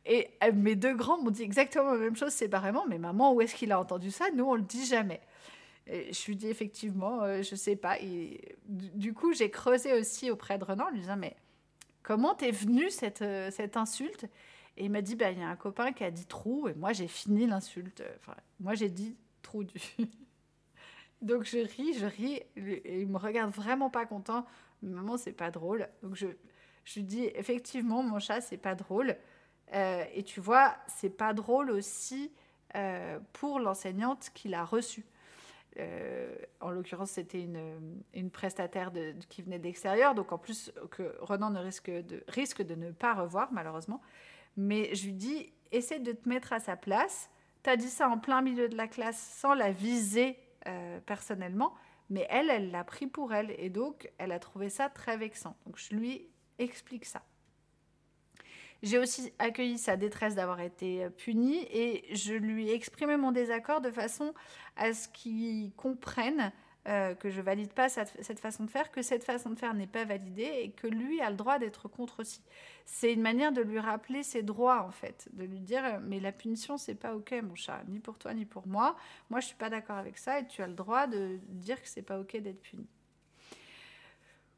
Et 0.06 0.30
euh, 0.44 0.52
mes 0.54 0.76
deux 0.76 0.96
grands 0.96 1.22
m'ont 1.22 1.32
dit 1.32 1.44
exactement 1.44 1.92
la 1.92 2.00
même 2.00 2.16
chose 2.16 2.34
séparément. 2.34 2.86
Mais 2.90 2.98
maman, 2.98 3.34
où 3.34 3.42
est-ce 3.42 3.56
qu'il 3.56 3.72
a 3.72 3.80
entendu 3.80 4.10
ça? 4.12 4.26
Nous, 4.34 4.46
on 4.46 4.56
le 4.56 4.62
dit 4.62 4.86
jamais. 4.86 5.22
Je 5.88 6.26
lui 6.28 6.36
dis 6.36 6.48
effectivement, 6.48 7.42
je 7.42 7.56
sais 7.56 7.76
pas. 7.76 7.98
Du, 8.68 9.14
coup, 9.14 9.34
j'ai 9.34 9.50
creusé 9.50 9.94
aussi 9.94 10.32
auprès 10.32 10.58
de 10.58 10.64
Renan 10.64 10.86
en 10.86 10.90
lui 10.90 11.00
disant 11.00 11.18
Mais 11.18 11.36
comment 12.04 12.36
t'es 12.36 12.52
venue 12.52 12.90
cette, 12.90 13.24
cette 13.52 13.78
insulte? 13.78 14.26
Et 14.78 14.86
il 14.86 14.92
m'a 14.92 15.02
dit 15.02 15.16
bah, 15.16 15.32
Il 15.32 15.40
y 15.40 15.44
a 15.44 15.50
un 15.50 15.56
copain 15.56 15.92
qui 15.92 16.04
a 16.04 16.12
dit 16.12 16.26
trou. 16.26 16.68
Et 16.68 16.74
moi, 16.76 16.94
j'ai 16.94 17.08
fini 17.08 17.48
l'insulte. 17.48 18.04
Enfin, 18.20 18.36
moi, 18.60 18.74
j'ai 18.74 18.90
dit 18.90 19.18
trou 19.42 19.64
du. 19.64 19.80
Donc 21.22 21.44
je 21.44 21.60
ris, 21.60 21.94
je 21.94 22.06
ris, 22.06 22.42
et 22.58 23.02
il 23.02 23.08
me 23.08 23.18
regarde 23.18 23.54
vraiment 23.54 23.90
pas 23.90 24.06
content. 24.06 24.46
Maman, 24.82 25.18
c'est 25.18 25.34
pas 25.34 25.52
drôle. 25.52 25.88
Donc 26.02 26.16
je, 26.16 26.28
je 26.84 27.00
lui 27.00 27.04
dis, 27.04 27.26
effectivement, 27.36 28.02
mon 28.02 28.20
chat, 28.20 28.42
c'est 28.42 28.58
pas 28.58 28.74
drôle. 28.74 29.16
Euh, 29.74 30.04
et 30.14 30.24
tu 30.24 30.40
vois, 30.40 30.76
c'est 30.88 31.12
pas 31.12 31.34
drôle 31.34 31.70
aussi 31.70 32.32
euh, 32.76 33.20
pour 33.34 33.60
l'enseignante 33.60 34.32
qui 34.34 34.50
l'a 34.50 34.66
reçu. 34.66 35.06
Euh, 35.80 36.36
en 36.60 36.70
l'occurrence, 36.70 37.12
c'était 37.12 37.42
une, 37.42 38.02
une, 38.14 38.30
prestataire 38.30 38.92
qui 39.30 39.42
venait 39.42 39.60
d'extérieur, 39.60 40.16
donc 40.16 40.32
en 40.32 40.38
plus 40.38 40.72
que 40.92 41.16
Renan 41.22 41.50
ne 41.50 41.60
risque 41.60 41.90
de, 41.90 42.24
risque 42.28 42.62
de 42.62 42.76
ne 42.76 42.92
pas 42.92 43.14
revoir, 43.14 43.52
malheureusement. 43.54 44.02
Mais 44.58 44.94
je 44.94 45.06
lui 45.06 45.14
dis, 45.14 45.54
essaie 45.72 46.00
de 46.00 46.12
te 46.12 46.28
mettre 46.28 46.54
à 46.54 46.60
sa 46.60 46.76
place. 46.76 47.30
Tu 47.64 47.70
as 47.70 47.78
dit 47.78 47.88
ça 47.88 48.10
en 48.10 48.18
plein 48.18 48.42
milieu 48.42 48.68
de 48.68 48.76
la 48.76 48.88
classe 48.88 49.20
sans 49.20 49.54
la 49.54 49.72
viser 49.72 50.38
euh, 50.68 51.00
personnellement, 51.02 51.74
mais 52.10 52.28
elle, 52.30 52.50
elle 52.50 52.72
l'a 52.72 52.84
pris 52.84 53.08
pour 53.08 53.34
elle 53.34 53.56
et 53.58 53.70
donc 53.70 54.12
elle 54.18 54.32
a 54.32 54.40
trouvé 54.40 54.70
ça 54.70 54.90
très 54.90 55.16
vexant. 55.18 55.56
Donc 55.66 55.78
je 55.78 55.96
lui 55.96 56.30
explique 56.60 57.06
ça. 57.06 57.24
J'ai 58.84 58.98
aussi 58.98 59.32
accueilli 59.38 59.78
sa 59.78 59.96
détresse 59.96 60.36
d'avoir 60.36 60.60
été 60.60 61.08
punie 61.18 61.68
et 61.72 62.16
je 62.16 62.34
lui 62.34 62.70
ai 62.70 62.74
exprimé 62.74 63.16
mon 63.16 63.32
désaccord 63.32 63.80
de 63.80 63.92
façon 63.92 64.34
à 64.76 64.94
ce 64.94 65.08
qu'il 65.08 65.72
comprenne 65.74 66.52
euh, 66.88 67.14
que 67.14 67.30
je 67.30 67.42
valide 67.42 67.72
pas 67.74 67.90
cette, 67.90 68.40
façon 68.40 68.64
de 68.64 68.70
faire, 68.72 68.90
que 68.90 69.04
cette 69.04 69.24
façon 69.24 69.52
de 69.52 69.56
faire 69.56 69.76
n'est 69.76 69.86
pas 69.86 70.04
validée 70.04 70.50
et 70.64 70.72
que 70.72 70.88
lui 70.88 71.22
a 71.22 71.30
le 71.30 71.36
droit 71.36 71.60
d'être 71.60 71.88
contre 71.88 72.22
aussi. 72.22 72.42
C'est 72.86 73.14
une 73.14 73.22
manière 73.22 73.52
de 73.52 73.62
lui 73.62 73.78
rappeler 73.78 74.24
ses 74.24 74.42
droits 74.42 74.82
en 74.82 74.90
fait, 74.90 75.30
de 75.34 75.44
lui 75.44 75.60
dire 75.60 76.00
mais 76.02 76.20
la 76.20 76.32
punition 76.32 76.80
c'est 76.80 76.96
pas 76.96 77.14
ok 77.16 77.36
mon 77.44 77.54
chat, 77.54 77.84
ni 77.88 78.00
pour 78.00 78.18
toi 78.18 78.34
ni 78.34 78.46
pour 78.46 78.66
moi. 78.66 78.96
Moi 79.30 79.42
je 79.42 79.46
suis 79.46 79.56
pas 79.56 79.70
d'accord 79.70 79.98
avec 79.98 80.18
ça 80.18 80.40
et 80.40 80.48
tu 80.48 80.64
as 80.64 80.68
le 80.68 80.74
droit 80.74 81.06
de 81.06 81.40
dire 81.50 81.80
que 81.80 81.88
c'est 81.88 82.02
pas 82.02 82.20
ok 82.20 82.38
d'être 82.38 82.62
puni. 82.64 82.88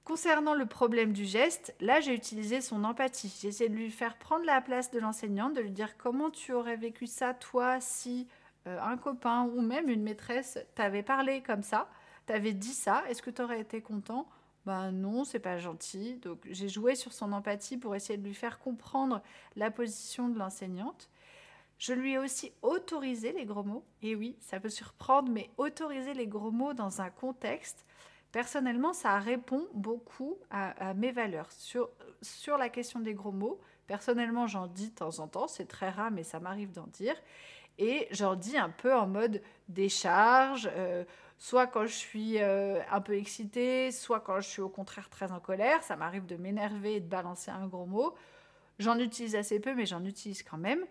Concernant 0.03 0.53
le 0.53 0.65
problème 0.65 1.13
du 1.13 1.25
geste, 1.25 1.73
là 1.79 2.01
j'ai 2.01 2.13
utilisé 2.13 2.61
son 2.61 2.83
empathie. 2.83 3.33
J'ai 3.41 3.47
essayé 3.47 3.69
de 3.69 3.75
lui 3.75 3.89
faire 3.89 4.17
prendre 4.17 4.45
la 4.45 4.61
place 4.61 4.91
de 4.91 4.99
l'enseignante, 4.99 5.53
de 5.53 5.61
lui 5.61 5.71
dire 5.71 5.97
comment 5.97 6.29
tu 6.29 6.51
aurais 6.53 6.75
vécu 6.75 7.07
ça 7.07 7.33
toi 7.33 7.79
si 7.79 8.27
euh, 8.67 8.79
un 8.81 8.97
copain 8.97 9.43
ou 9.43 9.61
même 9.61 9.89
une 9.89 10.03
maîtresse 10.03 10.59
t'avait 10.75 11.03
parlé 11.03 11.41
comme 11.41 11.63
ça 11.63 11.87
t'avais 12.25 12.53
dit 12.53 12.73
ça, 12.73 13.03
est-ce 13.09 13.21
que 13.21 13.29
tu 13.29 13.41
aurais 13.41 13.61
été 13.61 13.81
content? 13.81 14.27
Ben 14.65 14.91
non, 14.91 15.25
c'est 15.25 15.39
pas 15.39 15.57
gentil. 15.57 16.15
Donc 16.17 16.39
j'ai 16.49 16.69
joué 16.69 16.95
sur 16.95 17.11
son 17.11 17.31
empathie 17.33 17.77
pour 17.77 17.95
essayer 17.95 18.17
de 18.17 18.25
lui 18.25 18.33
faire 18.33 18.59
comprendre 18.59 19.21
la 19.55 19.71
position 19.71 20.29
de 20.29 20.39
l'enseignante. 20.39 21.09
Je 21.77 21.93
lui 21.93 22.13
ai 22.13 22.17
aussi 22.17 22.53
autorisé 22.61 23.33
les 23.33 23.45
gros 23.45 23.63
mots. 23.63 23.83
Et 24.01 24.15
oui, 24.15 24.37
ça 24.39 24.59
peut 24.59 24.69
surprendre, 24.69 25.29
mais 25.31 25.49
autoriser 25.57 26.13
les 26.13 26.27
gros 26.27 26.51
mots 26.51 26.73
dans 26.73 27.01
un 27.01 27.09
contexte, 27.09 27.85
personnellement, 28.33 28.91
ça 28.93 29.17
répond 29.19 29.65
beaucoup 29.73 30.37
à, 30.49 30.93
mes 30.95 31.13
valeurs. 31.13 31.49
Sur, 31.51 31.89
sur 32.21 32.57
la 32.57 32.67
question 32.67 32.99
des 32.99 33.13
gros 33.13 33.31
mots, 33.31 33.61
personnellement, 33.87 34.47
j'en 34.47 34.67
dis 34.67 34.89
de 34.89 34.95
temps 34.95 35.19
en 35.19 35.29
temps, 35.29 35.47
c'est 35.47 35.67
très 35.67 35.89
rare, 35.89 36.11
mais 36.11 36.23
ça 36.23 36.41
m'arrive 36.41 36.71
d'en 36.71 36.87
dire. 36.87 37.15
Et 37.77 38.07
j'en 38.11 38.35
dis 38.35 38.57
un 38.57 38.69
peu 38.69 38.93
en 38.93 39.07
mode 39.07 39.41
décharge, 39.69 40.69
euh, 40.75 41.05
soit 41.37 41.67
quand 41.67 41.85
je 41.85 41.93
suis 41.93 42.39
euh, 42.39 42.81
un 42.91 43.01
peu 43.01 43.15
excitée, 43.15 43.91
soit 43.91 44.19
quand 44.19 44.39
je 44.41 44.49
suis 44.49 44.61
au 44.61 44.69
contraire 44.69 45.09
très 45.09 45.31
en 45.31 45.39
colère. 45.39 45.83
Ça 45.83 45.95
m'arrive 45.95 46.25
de 46.25 46.35
m'énerver 46.35 46.95
et 46.95 46.99
de 46.99 47.07
balancer 47.07 47.51
un 47.51 47.67
gros 47.67 47.85
mot. 47.85 48.15
J'en 48.79 48.97
utilise 48.97 49.35
assez 49.35 49.59
peu, 49.59 49.75
mais 49.75 49.85
j'en 49.85 50.03
utilise 50.03 50.41
quand 50.41 50.57
même. 50.57 50.83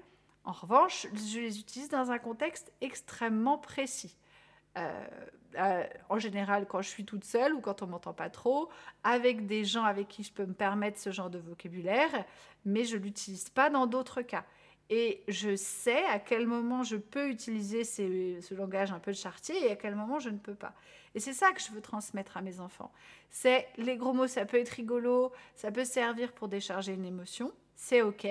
En 0.45 0.53
revanche, 0.53 1.09
je 1.13 1.41
les 1.41 1.59
utilise 1.59 1.89
dans 1.89 2.13
un 2.13 2.19
contexte 2.19 2.73
extrêmement 2.81 3.59
précis. 3.59 4.17
Euh, 4.77 5.07
euh, 5.59 5.85
en 6.09 6.19
général, 6.19 6.67
quand 6.67 6.81
je 6.81 6.89
suis 6.89 7.05
toute 7.05 7.25
seule 7.25 7.53
ou 7.55 7.61
quand 7.61 7.83
on 7.83 7.87
m'entend 7.87 8.15
pas 8.15 8.31
trop, 8.31 8.71
avec 9.05 9.47
des 9.47 9.65
gens 9.65 9.85
avec 9.85 10.09
qui 10.09 10.23
je 10.23 10.33
peux 10.33 10.47
me 10.47 10.55
permettre 10.55 10.99
ce 10.99 11.11
genre 11.11 11.31
de 11.31 11.39
vocabulaire, 11.39 12.25
mais 12.65 12.85
je 12.85 12.97
l'utilise 12.97 13.51
pas 13.51 13.69
dans 13.69 13.87
d'autres 13.87 14.23
cas. 14.23 14.45
Et 14.89 15.23
je 15.29 15.55
sais 15.57 16.05
à 16.07 16.19
quel 16.19 16.47
moment 16.47 16.83
je 16.83 16.97
peux 16.97 17.29
utiliser 17.29 17.85
ce 17.85 18.55
langage 18.55 18.93
un 18.93 18.99
peu 18.99 19.13
de 19.13 19.17
chartier 19.17 19.67
et 19.67 19.71
à 19.71 19.77
quel 19.77 19.95
moment 19.95 20.19
je 20.19 20.29
ne 20.29 20.39
peux 20.39 20.55
pas. 20.55 20.75
Et 21.15 21.21
c'est 21.21 21.33
ça 21.33 21.53
que 21.53 21.61
je 21.61 21.71
veux 21.71 21.81
transmettre 21.81 22.37
à 22.37 22.43
mes 22.43 22.61
enfants. 22.61 22.93
C'est 23.31 23.69
les 23.77 23.97
gros 23.97 24.13
mots, 24.13 24.27
ça 24.27 24.45
peut 24.45 24.59
être 24.59 24.71
rigolo, 24.71 25.33
ça 25.55 25.71
peut 25.71 25.85
servir 25.85 26.33
pour 26.33 26.49
décharger 26.49 26.95
une 26.95 27.05
émotion, 27.05 27.53
c'est 27.75 28.03
ok. 28.03 28.27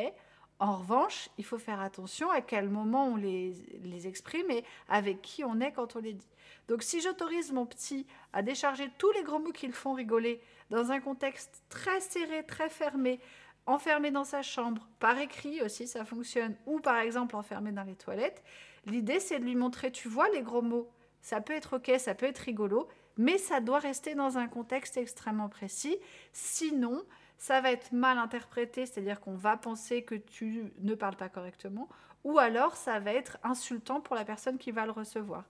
En 0.61 0.77
revanche, 0.77 1.27
il 1.39 1.43
faut 1.43 1.57
faire 1.57 1.81
attention 1.81 2.29
à 2.29 2.39
quel 2.39 2.69
moment 2.69 3.07
on 3.07 3.15
les, 3.15 3.55
les 3.81 4.05
exprime 4.05 4.51
et 4.51 4.63
avec 4.87 5.19
qui 5.23 5.43
on 5.43 5.59
est 5.59 5.71
quand 5.71 5.95
on 5.95 5.99
les 5.99 6.13
dit. 6.13 6.29
Donc 6.67 6.83
si 6.83 7.01
j'autorise 7.01 7.51
mon 7.51 7.65
petit 7.65 8.05
à 8.31 8.43
décharger 8.43 8.91
tous 8.99 9.11
les 9.13 9.23
gros 9.23 9.39
mots 9.39 9.51
qui 9.51 9.65
le 9.65 9.73
font 9.73 9.93
rigoler 9.93 10.39
dans 10.69 10.91
un 10.91 10.99
contexte 10.99 11.63
très 11.69 11.99
serré, 11.99 12.45
très 12.45 12.69
fermé, 12.69 13.19
enfermé 13.65 14.11
dans 14.11 14.23
sa 14.23 14.43
chambre, 14.43 14.87
par 14.99 15.17
écrit 15.17 15.63
aussi, 15.63 15.87
ça 15.87 16.05
fonctionne, 16.05 16.55
ou 16.67 16.79
par 16.79 16.99
exemple 16.99 17.35
enfermé 17.35 17.71
dans 17.71 17.83
les 17.83 17.95
toilettes. 17.95 18.43
L'idée, 18.85 19.19
c'est 19.19 19.39
de 19.39 19.45
lui 19.45 19.55
montrer, 19.55 19.91
tu 19.91 20.09
vois 20.09 20.29
les 20.29 20.43
gros 20.43 20.61
mots, 20.61 20.91
ça 21.21 21.41
peut 21.41 21.53
être 21.53 21.77
ok, 21.77 21.91
ça 21.97 22.13
peut 22.13 22.27
être 22.27 22.37
rigolo, 22.37 22.87
mais 23.17 23.39
ça 23.39 23.61
doit 23.61 23.79
rester 23.79 24.13
dans 24.13 24.37
un 24.37 24.47
contexte 24.47 24.95
extrêmement 24.97 25.49
précis. 25.49 25.97
Sinon, 26.33 27.03
ça 27.41 27.59
va 27.59 27.71
être 27.71 27.91
mal 27.91 28.19
interprété, 28.19 28.85
c'est-à-dire 28.85 29.19
qu'on 29.19 29.33
va 29.33 29.57
penser 29.57 30.03
que 30.03 30.13
tu 30.13 30.71
ne 30.79 30.93
parles 30.93 31.15
pas 31.15 31.27
correctement, 31.27 31.89
ou 32.23 32.37
alors 32.37 32.75
ça 32.75 32.99
va 32.99 33.13
être 33.13 33.39
insultant 33.41 33.99
pour 33.99 34.15
la 34.15 34.23
personne 34.23 34.59
qui 34.59 34.69
va 34.69 34.85
le 34.85 34.91
recevoir. 34.91 35.45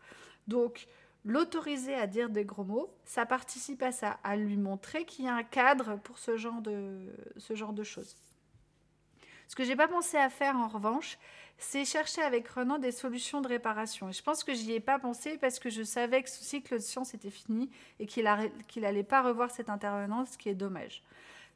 Donc, 0.47 0.87
l'autoriser 1.25 1.93
à 1.93 2.07
dire 2.07 2.29
des 2.29 2.45
gros 2.45 2.63
mots, 2.63 2.89
ça 3.03 3.25
participe 3.25 3.83
à 3.83 3.91
ça, 3.91 4.19
à 4.23 4.37
lui 4.37 4.55
montrer 4.55 5.03
qu'il 5.03 5.25
y 5.25 5.27
a 5.27 5.35
un 5.35 5.43
cadre 5.43 5.97
pour 5.97 6.17
ce 6.17 6.37
genre 6.37 6.61
de, 6.61 7.13
ce 7.35 7.55
genre 7.55 7.73
de 7.73 7.83
choses. 7.83 8.15
Ce 9.49 9.55
que 9.57 9.65
j'ai 9.65 9.75
pas 9.75 9.89
pensé 9.89 10.15
à 10.15 10.29
faire 10.29 10.55
en 10.55 10.69
revanche, 10.69 11.17
c'est 11.57 11.83
chercher 11.83 12.21
avec 12.21 12.47
Renan 12.47 12.79
des 12.79 12.93
solutions 12.93 13.41
de 13.41 13.49
réparation. 13.49 14.07
Et 14.07 14.13
je 14.13 14.23
pense 14.23 14.45
que 14.45 14.53
j'y 14.53 14.71
ai 14.71 14.79
pas 14.79 14.97
pensé 14.97 15.37
parce 15.37 15.59
que 15.59 15.69
je 15.69 15.83
savais 15.83 16.23
que 16.23 16.29
ce 16.29 16.41
cycle 16.41 16.75
de 16.75 16.79
science 16.79 17.13
était 17.13 17.29
fini 17.29 17.69
et 17.99 18.05
qu'il 18.05 18.23
n'allait 18.23 19.03
pas 19.03 19.21
revoir 19.21 19.51
cette 19.51 19.69
intervenante, 19.69 20.29
ce 20.29 20.37
qui 20.37 20.47
est 20.47 20.55
dommage. 20.55 21.03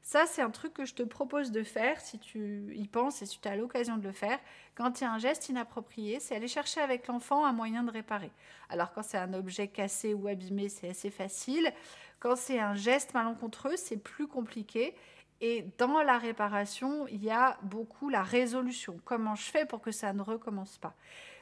Ça, 0.06 0.28
c'est 0.28 0.44
un 0.44 0.52
truc 0.52 0.72
que 0.76 0.86
je 0.86 0.94
te 0.94 1.02
propose 1.02 1.50
de 1.52 1.64
faire 1.64 2.00
si 2.00 2.20
tu 2.20 2.72
y 2.76 2.88
penses 2.88 3.24
et 3.24 3.26
si 3.26 3.40
tu 3.42 3.48
as 3.48 3.56
l'occasion 3.56 3.98
de 3.98 4.04
le 4.04 4.12
faire. 4.12 4.38
Quand 4.76 5.02
il 5.02 5.04
y 5.04 5.08
a 5.08 5.12
un 5.12 5.18
geste 5.18 5.50
inapproprié, 5.50 6.20
c'est 6.20 6.36
aller 6.36 6.48
chercher 6.48 6.80
avec 6.80 7.08
l'enfant 7.08 7.44
un 7.44 7.54
moyen 7.54 7.82
de 7.82 7.90
réparer. 7.90 8.30
Alors 8.70 8.94
quand 8.94 9.02
c'est 9.02 9.18
un 9.18 9.34
objet 9.34 9.68
cassé 9.68 10.14
ou 10.14 10.28
abîmé, 10.28 10.70
c'est 10.70 10.90
assez 10.90 11.10
facile. 11.10 11.74
Quand 12.20 12.36
c'est 12.36 12.60
un 12.60 12.76
geste 12.76 13.16
malencontreux, 13.16 13.78
c'est 13.78 13.98
plus 13.98 14.28
compliqué. 14.28 14.94
Et 15.42 15.66
dans 15.80 16.04
la 16.04 16.20
réparation, 16.20 17.08
il 17.08 17.24
y 17.24 17.32
a 17.32 17.58
beaucoup 17.64 18.10
la 18.10 18.22
résolution. 18.22 19.00
Comment 19.06 19.34
je 19.34 19.50
fais 19.50 19.66
pour 19.66 19.82
que 19.82 19.92
ça 19.92 20.14
ne 20.14 20.22
recommence 20.22 20.78
pas? 20.78 20.94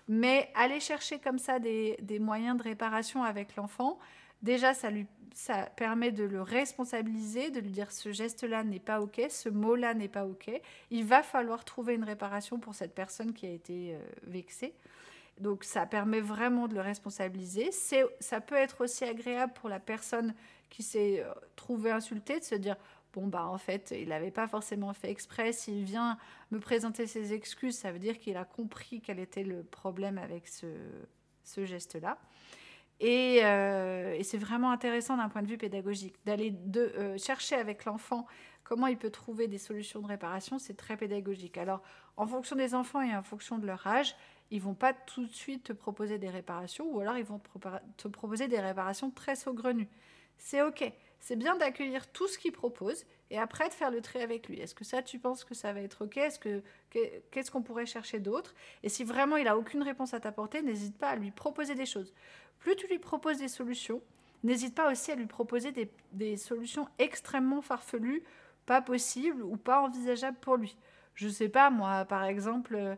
Mais 0.08 0.50
aller 0.56 0.80
chercher 0.80 1.20
comme 1.20 1.38
ça 1.38 1.60
des, 1.60 1.98
des 2.02 2.20
moyens 2.20 2.58
de 2.58 2.64
réparation 2.64 3.26
avec 3.26 3.58
l'enfant, 3.58 4.00
déjà, 4.44 4.74
ça 4.74 4.92
lui 4.92 5.08
ça 5.34 5.66
permet 5.76 6.12
de 6.12 6.24
le 6.24 6.42
responsabiliser, 6.42 7.50
de 7.50 7.60
lui 7.60 7.72
dire 7.72 7.92
ce 7.92 8.12
geste-là 8.12 8.64
n'est 8.64 8.80
pas 8.80 9.02
OK, 9.02 9.22
ce 9.30 9.50
mot-là 9.50 9.94
n'est 9.94 10.08
pas 10.08 10.26
OK. 10.26 10.50
Il 10.92 11.06
va 11.06 11.24
falloir 11.24 11.66
trouver 11.66 11.96
une 11.96 12.04
réparation 12.04 12.60
pour 12.60 12.76
cette 12.76 12.94
personne 12.94 13.34
qui 13.34 13.46
a 13.46 13.50
été 13.50 13.96
euh, 13.96 14.00
vexée. 14.24 14.74
Donc 15.40 15.64
ça 15.64 15.86
permet 15.86 16.22
vraiment 16.22 16.68
de 16.68 16.76
le 16.76 16.82
responsabiliser. 16.82 17.72
Ça 17.72 18.42
peut 18.42 18.56
être 18.56 18.84
aussi 18.84 19.04
agréable 19.04 19.54
pour 19.54 19.70
la 19.70 19.80
personne 19.80 20.36
qui 20.70 20.84
s'est 20.84 21.22
euh, 21.22 21.34
trouvée 21.56 21.92
insultée 21.92 22.40
de 22.40 22.44
se 22.44 22.56
dire 22.56 22.76
bon 23.14 23.28
bah 23.28 23.46
en 23.46 23.58
fait 23.58 23.94
il 23.98 24.10
n'avait 24.10 24.32
pas 24.32 24.48
forcément 24.48 24.94
fait 24.94 25.10
exprès. 25.10 25.52
S'il 25.52 25.84
vient 25.84 26.18
me 26.52 26.60
présenter 26.60 27.08
ses 27.08 27.34
excuses, 27.34 27.78
ça 27.78 27.92
veut 27.92 28.00
dire 28.00 28.20
qu'il 28.20 28.38
a 28.38 28.46
compris 28.46 29.02
quel 29.02 29.20
était 29.20 29.44
le 29.44 29.64
problème 29.64 30.20
avec 30.20 30.48
ce, 30.48 30.68
ce 31.44 31.66
geste-là. 31.66 32.20
Et, 33.06 33.42
euh, 33.44 34.14
et 34.14 34.24
c'est 34.24 34.38
vraiment 34.38 34.72
intéressant 34.72 35.18
d'un 35.18 35.28
point 35.28 35.42
de 35.42 35.48
vue 35.48 35.58
pédagogique 35.58 36.16
d'aller 36.26 36.56
euh, 36.78 37.18
chercher 37.18 37.56
avec 37.56 37.84
l'enfant 37.84 38.26
comment 38.64 38.88
il 38.88 38.98
peut 38.98 39.10
trouver 39.10 39.50
des 39.50 39.58
solutions 39.58 40.00
de 40.00 40.08
réparation. 40.08 40.58
C'est 40.58 40.78
très 40.78 40.96
pédagogique. 40.96 41.58
Alors 41.58 41.82
en 42.16 42.26
fonction 42.26 42.56
des 42.56 42.74
enfants 42.74 43.02
et 43.02 43.14
en 43.14 43.22
fonction 43.22 43.58
de 43.58 43.68
leur 43.68 43.86
âge, 43.86 44.16
ils 44.52 44.62
vont 44.62 44.74
pas 44.74 44.94
tout 44.94 45.26
de 45.26 45.34
suite 45.34 45.66
te 45.66 45.74
proposer 45.74 46.18
des 46.18 46.30
réparations 46.30 46.86
ou 46.96 47.02
alors 47.02 47.18
ils 47.18 47.26
vont 47.26 47.42
te, 47.98 48.08
proposer 48.08 48.48
des 48.48 48.62
réparations 48.62 49.12
très 49.12 49.36
saugrenues. 49.36 49.90
C'est 50.38 50.62
ok. 50.62 50.90
C'est 51.24 51.38
bien 51.38 51.56
d'accueillir 51.56 52.12
tout 52.12 52.28
ce 52.28 52.38
qu'il 52.38 52.52
propose 52.52 53.06
et 53.30 53.40
après 53.40 53.70
de 53.70 53.74
faire 53.74 53.90
le 53.92 54.02
tri 54.02 54.22
avec 54.22 54.50
lui. 54.50 54.60
Est-ce 54.60 54.76
que 54.76 54.84
ça, 54.84 55.02
tu 55.02 55.20
penses 55.20 55.46
que 55.46 55.54
ça 55.54 55.72
va 55.72 55.80
être 55.80 56.04
ok? 56.04 56.18
Est-ce 56.18 56.38
que 56.38 56.62
qu'est-ce 57.32 57.50
qu'on 57.50 57.62
pourrait 57.62 57.86
chercher 57.86 58.20
d'autre? 58.20 58.54
Et 58.84 58.90
si 58.90 59.06
vraiment 59.06 59.38
il 59.38 59.48
a 59.48 59.58
aucune 59.58 59.84
réponse 59.84 60.14
à 60.14 60.20
t'apporter, 60.20 60.62
n'hésite 60.62 60.98
pas 60.98 61.08
à 61.12 61.16
lui 61.16 61.32
proposer 61.32 61.76
des 61.76 61.86
choses. 61.86 62.14
Plus 62.60 62.76
tu 62.76 62.88
lui 62.88 63.00
proposes 63.00 63.38
des 63.38 63.48
solutions, 63.48 64.02
n'hésite 64.44 64.76
pas 64.76 64.92
aussi 64.92 65.14
à 65.14 65.16
lui 65.16 65.26
proposer 65.26 65.72
des, 65.72 65.90
des 66.12 66.36
solutions 66.36 66.90
extrêmement 67.00 67.62
farfelues, 67.62 68.24
pas 68.66 68.82
possibles 68.82 69.44
ou 69.44 69.56
pas 69.56 69.80
envisageables 69.80 70.40
pour 70.42 70.58
lui. 70.58 70.76
Je 71.16 71.30
sais 71.30 71.48
pas 71.48 71.70
moi, 71.70 72.04
par 72.04 72.26
exemple, 72.26 72.76
euh, 72.76 72.96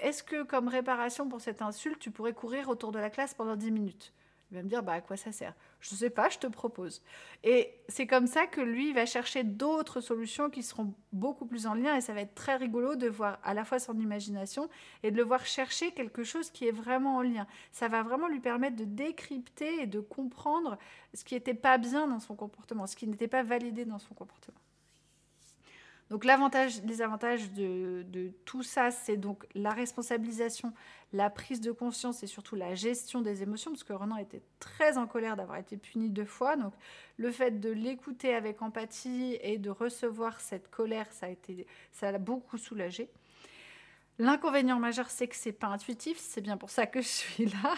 est-ce 0.00 0.24
que 0.24 0.42
comme 0.42 0.66
réparation 0.66 1.28
pour 1.28 1.40
cette 1.40 1.62
insulte, 1.62 2.00
tu 2.00 2.10
pourrais 2.10 2.32
courir 2.32 2.68
autour 2.68 2.90
de 2.90 2.98
la 2.98 3.08
classe 3.08 3.34
pendant 3.34 3.54
10 3.54 3.70
minutes? 3.70 4.12
Il 4.50 4.56
va 4.56 4.64
me 4.64 4.68
dire, 4.68 4.82
bah, 4.82 4.94
à 4.94 5.00
quoi 5.00 5.16
ça 5.16 5.30
sert? 5.30 5.54
Je 5.82 5.94
ne 5.94 5.98
sais 5.98 6.10
pas, 6.10 6.28
je 6.28 6.38
te 6.38 6.46
propose. 6.46 7.02
Et 7.42 7.74
c'est 7.88 8.06
comme 8.06 8.28
ça 8.28 8.46
que 8.46 8.60
lui 8.60 8.92
va 8.92 9.04
chercher 9.04 9.42
d'autres 9.42 10.00
solutions 10.00 10.48
qui 10.48 10.62
seront 10.62 10.94
beaucoup 11.12 11.44
plus 11.44 11.66
en 11.66 11.74
lien 11.74 11.96
et 11.96 12.00
ça 12.00 12.14
va 12.14 12.20
être 12.20 12.36
très 12.36 12.54
rigolo 12.54 12.94
de 12.94 13.08
voir 13.08 13.40
à 13.42 13.52
la 13.52 13.64
fois 13.64 13.80
son 13.80 13.98
imagination 13.98 14.70
et 15.02 15.10
de 15.10 15.16
le 15.16 15.24
voir 15.24 15.44
chercher 15.44 15.90
quelque 15.90 16.22
chose 16.22 16.50
qui 16.50 16.68
est 16.68 16.72
vraiment 16.72 17.16
en 17.16 17.22
lien. 17.22 17.48
Ça 17.72 17.88
va 17.88 18.04
vraiment 18.04 18.28
lui 18.28 18.38
permettre 18.38 18.76
de 18.76 18.84
décrypter 18.84 19.82
et 19.82 19.86
de 19.86 19.98
comprendre 19.98 20.78
ce 21.14 21.24
qui 21.24 21.34
n'était 21.34 21.52
pas 21.52 21.78
bien 21.78 22.06
dans 22.06 22.20
son 22.20 22.36
comportement, 22.36 22.86
ce 22.86 22.94
qui 22.94 23.08
n'était 23.08 23.26
pas 23.26 23.42
validé 23.42 23.84
dans 23.84 23.98
son 23.98 24.14
comportement. 24.14 24.58
Donc 26.12 26.26
l'avantage, 26.26 26.82
les 26.82 27.00
avantages 27.00 27.50
de, 27.52 28.34
tout 28.44 28.62
ça, 28.62 28.90
c'est 28.90 29.16
donc 29.16 29.46
la 29.54 29.70
responsabilisation, 29.70 30.74
la 31.14 31.30
prise 31.30 31.62
de 31.62 31.72
conscience 31.72 32.22
et 32.22 32.26
surtout 32.26 32.54
la 32.54 32.74
gestion 32.74 33.22
des 33.22 33.42
émotions, 33.42 33.70
parce 33.70 33.82
que 33.82 33.94
Renan 33.94 34.18
était 34.18 34.42
très 34.60 34.98
en 34.98 35.06
colère 35.06 35.36
d'avoir 35.36 35.56
été 35.56 35.78
puni 35.78 36.10
deux 36.10 36.26
fois. 36.26 36.56
Donc 36.56 36.74
le 37.16 37.30
fait 37.30 37.60
de 37.60 37.70
l'écouter 37.70 38.34
avec 38.34 38.60
empathie 38.60 39.38
et 39.40 39.56
de 39.56 39.70
recevoir 39.70 40.38
cette 40.42 40.70
colère, 40.70 41.06
ça 41.12 41.24
a 41.24 41.28
été, 41.30 41.66
ça 41.92 42.12
l'a 42.12 42.18
beaucoup 42.18 42.58
soulagé. 42.58 43.08
L'inconvénient 44.18 44.78
majeur, 44.78 45.08
c'est 45.08 45.26
que 45.26 45.34
c'est 45.34 45.52
pas 45.52 45.68
intuitif. 45.68 46.18
C'est 46.18 46.42
bien 46.42 46.58
pour 46.58 46.68
ça 46.68 46.86
que 46.86 47.00
je 47.00 47.08
suis 47.08 47.46
là. 47.46 47.74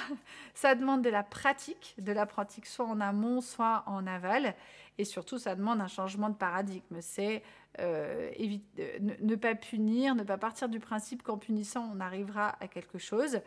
Ça 0.54 0.74
demande 0.74 1.02
de 1.02 1.08
la 1.08 1.22
pratique, 1.22 1.94
de 1.98 2.10
la 2.10 2.26
pratique 2.26 2.66
soit 2.66 2.84
en 2.84 3.00
amont, 3.00 3.40
soit 3.40 3.84
en 3.86 4.08
aval. 4.08 4.56
Et 4.98 5.04
surtout, 5.04 5.38
ça 5.38 5.54
demande 5.54 5.80
un 5.80 5.86
changement 5.86 6.28
de 6.28 6.34
paradigme. 6.34 7.00
C'est 7.00 7.42
euh, 7.80 8.30
euh 8.38 8.98
ne, 9.20 9.36
pas 9.36 9.54
punir, 9.54 10.14
ne 10.14 10.22
pas 10.22 10.38
partir 10.38 10.68
du 10.68 10.80
principe 10.80 11.22
qu'en 11.22 11.38
punissant, 11.38 11.90
on 11.94 12.00
arrivera 12.00 12.56
à 12.60 12.68
quelque 12.68 12.98
chose. 12.98 13.40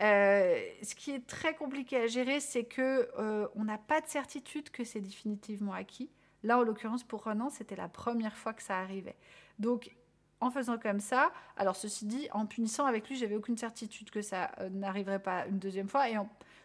Euh, 0.00 0.58
ce 0.82 0.94
qui 0.94 1.12
est 1.12 1.26
très 1.26 1.54
compliqué 1.54 1.96
à 1.96 2.06
gérer, 2.06 2.40
c'est 2.40 2.64
que 2.64 3.10
on 3.54 3.64
n'a 3.64 3.78
pas 3.78 4.00
de 4.00 4.06
certitude 4.06 4.70
que 4.70 4.84
c'est 4.84 5.00
définitivement 5.00 5.72
acquis. 5.72 6.10
Là, 6.42 6.58
en 6.58 6.62
l'occurrence, 6.62 7.04
pour 7.04 7.22
Renan, 7.22 7.50
c'était 7.50 7.76
la 7.76 7.88
première 7.88 8.36
fois 8.36 8.52
que 8.52 8.62
ça 8.62 8.78
arrivait. 8.78 9.16
Donc, 9.58 9.94
en 10.40 10.50
faisant 10.50 10.76
comme 10.76 10.98
ça, 10.98 11.30
alors 11.56 11.76
ceci 11.76 12.04
dit, 12.04 12.28
en 12.32 12.46
punissant 12.46 12.84
avec 12.86 13.08
lui, 13.08 13.16
j'avais 13.16 13.36
aucune 13.36 13.56
certitude 13.56 14.10
que 14.10 14.22
ça 14.22 14.50
n'arriverait 14.72 15.22
pas 15.22 15.46
une 15.46 15.60
deuxième 15.60 15.88
fois. 15.88 16.08
Et 16.08 16.16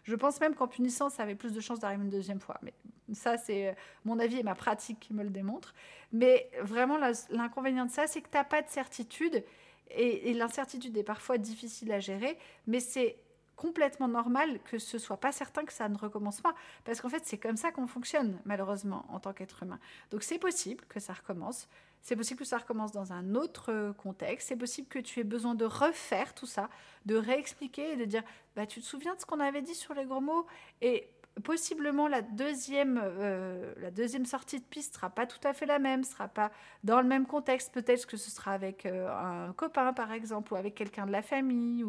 je 0.08 0.16
pense 0.16 0.40
même 0.40 0.54
qu'en 0.54 0.66
punissant, 0.66 1.10
ça 1.10 1.22
avait 1.22 1.34
plus 1.34 1.52
de 1.52 1.60
chances 1.60 1.80
d'arriver 1.80 2.02
une 2.02 2.08
deuxième 2.08 2.40
fois. 2.40 2.58
Mais 2.62 2.72
ça, 3.12 3.36
c'est 3.36 3.68
euh, 3.68 3.72
mon 4.06 4.18
avis 4.18 4.38
et 4.38 4.42
ma 4.42 4.54
pratique 4.54 4.98
qui 4.98 5.12
me 5.12 5.22
le 5.22 5.28
démontrent. 5.28 5.74
Mais 6.12 6.50
vraiment, 6.62 6.96
l'inconvénient 7.28 7.84
de 7.84 7.90
ça, 7.90 8.06
c'est 8.06 8.22
que 8.22 8.28
tu 8.30 8.36
n'as 8.36 8.44
pas 8.44 8.62
de 8.62 8.68
certitude. 8.70 9.44
Et, 9.90 10.32
l'incertitude 10.32 10.96
est 10.96 11.02
parfois 11.02 11.36
difficile 11.36 11.92
à 11.92 12.00
gérer, 12.00 12.38
mais 12.66 12.80
c'est 12.80 13.16
complètement 13.58 14.08
normal 14.08 14.60
que 14.64 14.78
ce 14.78 14.98
soit 14.98 15.16
pas 15.18 15.32
certain 15.32 15.64
que 15.64 15.72
ça 15.72 15.88
ne 15.88 15.98
recommence 15.98 16.40
pas. 16.40 16.54
Parce 16.84 17.00
qu'en 17.00 17.08
fait, 17.08 17.26
c'est 17.26 17.38
comme 17.38 17.56
ça 17.56 17.72
qu'on 17.72 17.88
fonctionne, 17.88 18.38
malheureusement, 18.44 19.04
en 19.10 19.18
tant 19.18 19.32
qu'être 19.32 19.64
humain. 19.64 19.80
Donc 20.10 20.22
c'est 20.22 20.38
possible 20.38 20.84
que 20.88 21.00
ça 21.00 21.12
recommence. 21.12 21.68
C'est 22.00 22.14
possible 22.14 22.38
que 22.38 22.46
ça 22.46 22.58
recommence 22.58 22.92
dans 22.92 23.12
un 23.12 23.34
autre 23.34 23.92
contexte. 23.98 24.48
C'est 24.48 24.56
possible 24.56 24.86
que 24.86 25.00
tu 25.00 25.18
aies 25.18 25.24
besoin 25.24 25.56
de 25.56 25.64
refaire 25.64 26.32
tout 26.34 26.46
ça, 26.46 26.70
de 27.04 27.16
réexpliquer 27.16 27.92
et 27.92 27.96
de 27.96 28.04
dire 28.04 28.22
bah, 28.54 28.64
Tu 28.66 28.80
te 28.80 28.86
souviens 28.86 29.16
de 29.16 29.20
ce 29.20 29.26
qu'on 29.26 29.40
avait 29.40 29.62
dit 29.62 29.74
sur 29.74 29.92
les 29.92 30.04
gros 30.04 30.20
mots? 30.20 30.46
Et 30.80 31.10
possiblement 31.40 32.08
la 32.08 32.22
deuxième, 32.22 33.00
euh, 33.02 33.72
la 33.78 33.90
deuxième 33.90 34.26
sortie 34.26 34.58
de 34.58 34.64
piste 34.64 34.94
sera 34.94 35.10
pas 35.10 35.26
tout 35.26 35.40
à 35.44 35.52
fait 35.52 35.66
la 35.66 35.78
même, 35.78 36.04
sera 36.04 36.28
pas 36.28 36.50
dans 36.84 37.00
le 37.00 37.06
même 37.06 37.26
contexte. 37.26 37.72
Peut-être 37.72 38.06
que 38.06 38.16
ce 38.16 38.30
sera 38.30 38.52
avec 38.52 38.86
euh, 38.86 39.08
un 39.10 39.52
copain, 39.52 39.92
par 39.92 40.12
exemple, 40.12 40.52
ou 40.52 40.56
avec 40.56 40.74
quelqu'un 40.74 41.06
de 41.06 41.12
la 41.12 41.22
famille, 41.22 41.84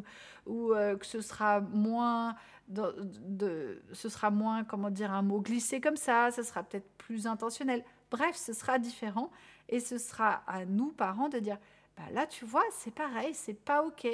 ou, 0.46 0.74
euh, 0.74 0.96
que 0.98 1.06
ce 1.06 1.22
sera 1.22 1.62
moins, 1.62 2.36
de, 2.68 3.82
ce 3.94 4.10
sera 4.10 4.30
moins, 4.30 4.64
comment 4.64 4.90
dire, 4.90 5.12
un 5.12 5.22
mot 5.22 5.42
glissé 5.42 5.82
comme 5.82 5.98
ça. 5.98 6.32
Ce 6.32 6.44
sera 6.44 6.64
peut-être 6.64 6.90
plus 6.98 7.28
intentionnel. 7.28 7.84
Bref, 8.12 8.36
ce 8.36 8.54
sera 8.54 8.80
différent, 8.80 9.32
et 9.68 9.80
ce 9.80 9.98
sera 9.98 10.44
à 10.48 10.66
nous 10.66 10.92
parents 10.92 11.30
de 11.30 11.40
dire, 11.40 11.58
bah 11.98 12.04
là, 12.12 12.26
tu 12.26 12.46
vois, 12.46 12.64
c'est 12.72 12.94
pareil, 12.94 13.34
c'est 13.34 13.54
pas 13.54 13.84
ok. 13.84 14.08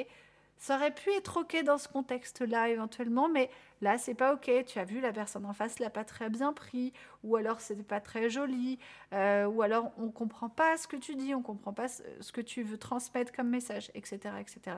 Ça 0.57 0.75
aurait 0.75 0.93
pu 0.93 1.11
être 1.11 1.41
ok 1.41 1.63
dans 1.63 1.77
ce 1.77 1.87
contexte-là 1.87 2.69
éventuellement, 2.69 3.27
mais 3.29 3.49
là 3.81 3.97
c'est 3.97 4.13
pas 4.13 4.33
ok. 4.33 4.49
Tu 4.65 4.79
as 4.79 4.85
vu 4.85 5.01
la 5.01 5.11
personne 5.11 5.45
en 5.45 5.53
face 5.53 5.79
l'a 5.79 5.89
pas 5.89 6.05
très 6.05 6.29
bien 6.29 6.53
pris, 6.53 6.93
ou 7.23 7.35
alors 7.35 7.59
c'était 7.59 7.83
pas 7.83 7.99
très 7.99 8.29
joli, 8.29 8.79
euh, 9.13 9.45
ou 9.45 9.61
alors 9.61 9.91
on 9.97 10.09
comprend 10.09 10.49
pas 10.49 10.77
ce 10.77 10.87
que 10.87 10.95
tu 10.95 11.15
dis, 11.15 11.35
on 11.35 11.41
comprend 11.41 11.73
pas 11.73 11.87
ce 11.87 12.31
que 12.31 12.41
tu 12.41 12.63
veux 12.63 12.77
transmettre 12.77 13.31
comme 13.31 13.49
message, 13.49 13.91
etc., 13.95 14.35
etc. 14.39 14.77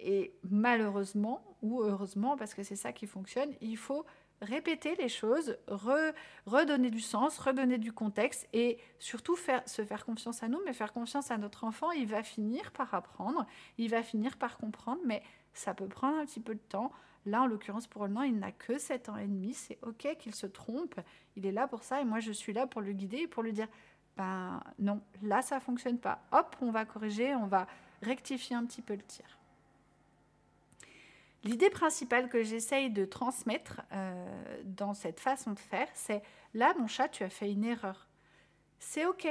Et 0.00 0.34
malheureusement 0.42 1.56
ou 1.62 1.82
heureusement, 1.82 2.36
parce 2.36 2.54
que 2.54 2.62
c'est 2.62 2.76
ça 2.76 2.92
qui 2.92 3.06
fonctionne, 3.06 3.54
il 3.60 3.76
faut 3.76 4.04
répéter 4.44 4.94
les 4.96 5.08
choses, 5.08 5.56
redonner 6.46 6.90
du 6.90 7.00
sens, 7.00 7.38
redonner 7.38 7.78
du 7.78 7.92
contexte 7.92 8.48
et 8.52 8.78
surtout 8.98 9.36
se 9.36 9.84
faire 9.84 10.04
confiance 10.04 10.42
à 10.42 10.48
nous, 10.48 10.60
mais 10.64 10.72
faire 10.72 10.92
confiance 10.92 11.30
à 11.30 11.38
notre 11.38 11.64
enfant. 11.64 11.90
Il 11.92 12.06
va 12.06 12.22
finir 12.22 12.70
par 12.72 12.94
apprendre, 12.94 13.46
il 13.78 13.90
va 13.90 14.02
finir 14.02 14.36
par 14.36 14.56
comprendre, 14.56 15.00
mais 15.04 15.22
ça 15.52 15.74
peut 15.74 15.88
prendre 15.88 16.18
un 16.18 16.26
petit 16.26 16.40
peu 16.40 16.54
de 16.54 16.60
temps. 16.60 16.92
Là, 17.26 17.42
en 17.42 17.46
l'occurrence, 17.46 17.86
pour 17.86 18.02
le 18.02 18.10
moment, 18.10 18.24
il 18.24 18.38
n'a 18.38 18.52
que 18.52 18.78
7 18.78 19.08
ans 19.08 19.16
et 19.16 19.26
demi. 19.26 19.54
C'est 19.54 19.78
OK 19.82 20.06
qu'il 20.18 20.34
se 20.34 20.46
trompe. 20.46 21.00
Il 21.36 21.46
est 21.46 21.52
là 21.52 21.66
pour 21.66 21.82
ça 21.82 22.00
et 22.00 22.04
moi, 22.04 22.20
je 22.20 22.32
suis 22.32 22.52
là 22.52 22.66
pour 22.66 22.82
le 22.82 22.92
guider 22.92 23.18
et 23.18 23.26
pour 23.26 23.42
lui 23.42 23.52
dire 23.52 23.68
ben 24.16 24.62
non, 24.78 25.00
là, 25.22 25.42
ça 25.42 25.58
fonctionne 25.60 25.98
pas. 25.98 26.20
Hop, 26.32 26.54
on 26.60 26.70
va 26.70 26.84
corriger, 26.84 27.34
on 27.34 27.46
va 27.46 27.66
rectifier 28.02 28.54
un 28.56 28.64
petit 28.64 28.82
peu 28.82 28.94
le 28.94 29.02
tir. 29.02 29.38
L'idée 31.44 31.68
principale 31.68 32.30
que 32.30 32.42
j'essaye 32.42 32.90
de 32.90 33.04
transmettre 33.04 33.82
euh, 33.92 34.62
dans 34.64 34.94
cette 34.94 35.20
façon 35.20 35.52
de 35.52 35.58
faire, 35.58 35.88
c'est 35.92 36.22
là, 36.54 36.74
mon 36.78 36.86
chat, 36.86 37.08
tu 37.08 37.22
as 37.22 37.28
fait 37.28 37.52
une 37.52 37.64
erreur. 37.64 38.08
C'est 38.78 39.04
ok, 39.04 39.28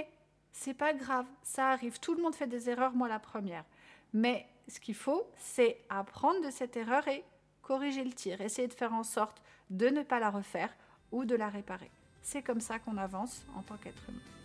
c'est 0.51 0.75
pas 0.75 0.93
grave, 0.93 1.25
ça 1.41 1.69
arrive. 1.69 1.99
Tout 1.99 2.13
le 2.13 2.21
monde 2.21 2.35
fait 2.35 2.47
des 2.47 2.69
erreurs, 2.69 2.93
moi 2.93 3.07
la 3.07 3.19
première. 3.19 3.65
Mais 4.13 4.47
ce 4.67 4.79
qu'il 4.79 4.95
faut, 4.95 5.27
c'est 5.37 5.83
apprendre 5.89 6.45
de 6.45 6.51
cette 6.51 6.77
erreur 6.77 7.07
et 7.07 7.23
corriger 7.63 8.03
le 8.03 8.13
tir, 8.13 8.41
essayer 8.41 8.67
de 8.67 8.73
faire 8.73 8.93
en 8.93 9.03
sorte 9.03 9.41
de 9.71 9.87
ne 9.87 10.03
pas 10.03 10.19
la 10.19 10.29
refaire 10.29 10.73
ou 11.11 11.25
de 11.25 11.35
la 11.35 11.49
réparer. 11.49 11.89
C'est 12.21 12.43
comme 12.43 12.61
ça 12.61 12.77
qu'on 12.77 12.97
avance 12.97 13.43
en 13.55 13.63
tant 13.63 13.77
qu'être 13.77 14.07
humain. 14.07 14.42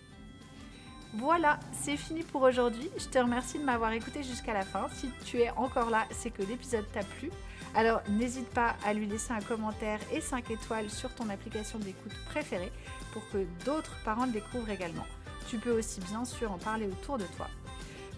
Voilà, 1.15 1.59
c'est 1.73 1.97
fini 1.97 2.23
pour 2.23 2.43
aujourd'hui. 2.43 2.91
Je 2.99 3.07
te 3.07 3.19
remercie 3.19 3.59
de 3.59 3.65
m'avoir 3.65 3.93
écouté 3.93 4.23
jusqu'à 4.23 4.53
la 4.53 4.63
fin. 4.63 4.89
Si 4.93 5.11
tu 5.25 5.39
es 5.39 5.51
encore 5.51 5.89
là, 5.89 6.05
c'est 6.11 6.31
que 6.31 6.43
l'épisode 6.43 6.85
t'a 6.93 7.03
plu. 7.03 7.31
Alors 7.75 8.03
n'hésite 8.11 8.49
pas 8.51 8.77
à 8.85 8.93
lui 8.93 9.07
laisser 9.07 9.33
un 9.33 9.41
commentaire 9.41 10.01
et 10.13 10.21
5 10.21 10.51
étoiles 10.51 10.91
sur 10.91 11.15
ton 11.15 11.29
application 11.31 11.79
d'écoute 11.79 12.13
préférée 12.27 12.73
pour 13.13 13.23
que 13.31 13.47
d'autres 13.65 13.97
parents 14.05 14.27
le 14.27 14.33
découvrent 14.33 14.71
également. 14.71 15.07
Tu 15.49 15.57
peux 15.57 15.71
aussi 15.71 16.01
bien 16.01 16.25
sûr 16.25 16.53
en 16.53 16.59
parler 16.59 16.87
autour 16.87 17.17
de 17.17 17.25
toi. 17.37 17.49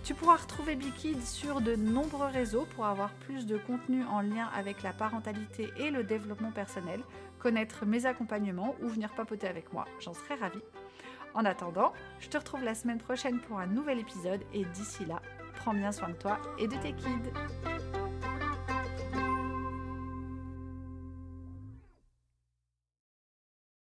Tu 0.03 0.15
pourras 0.15 0.37
retrouver 0.37 0.75
Bikid 0.75 1.23
sur 1.23 1.61
de 1.61 1.77
nombreux 1.77 2.27
réseaux 2.27 2.67
pour 2.75 2.87
avoir 2.87 3.11
plus 3.11 3.47
de 3.47 3.59
contenu 3.59 4.05
en 4.05 4.23
lien 4.23 4.49
avec 4.57 4.83
la 4.83 4.93
parentalité 4.93 5.71
et 5.77 5.91
le 5.91 6.03
développement 6.03 6.51
personnel, 6.51 7.01
connaître 7.39 7.87
mes 7.87 8.07
accompagnements 8.07 8.75
ou 8.83 8.89
venir 8.89 9.11
papoter 9.11 9.47
avec 9.47 9.73
moi. 9.73 9.87
J'en 10.01 10.15
serais 10.15 10.37
ravie. 10.37 10.63
En 11.35 11.45
attendant, 11.45 11.93
je 12.19 12.29
te 12.29 12.37
retrouve 12.37 12.65
la 12.65 12.75
semaine 12.75 12.99
prochaine 12.99 13.41
pour 13.41 13.59
un 13.59 13.67
nouvel 13.67 13.99
épisode 13.99 14.41
et 14.53 14.65
d'ici 14.65 15.05
là, 15.05 15.21
prends 15.57 15.75
bien 15.75 15.93
soin 15.93 16.09
de 16.09 16.15
toi 16.15 16.39
et 16.59 16.67
de 16.67 16.77
tes 16.77 16.93
kids. 16.93 17.80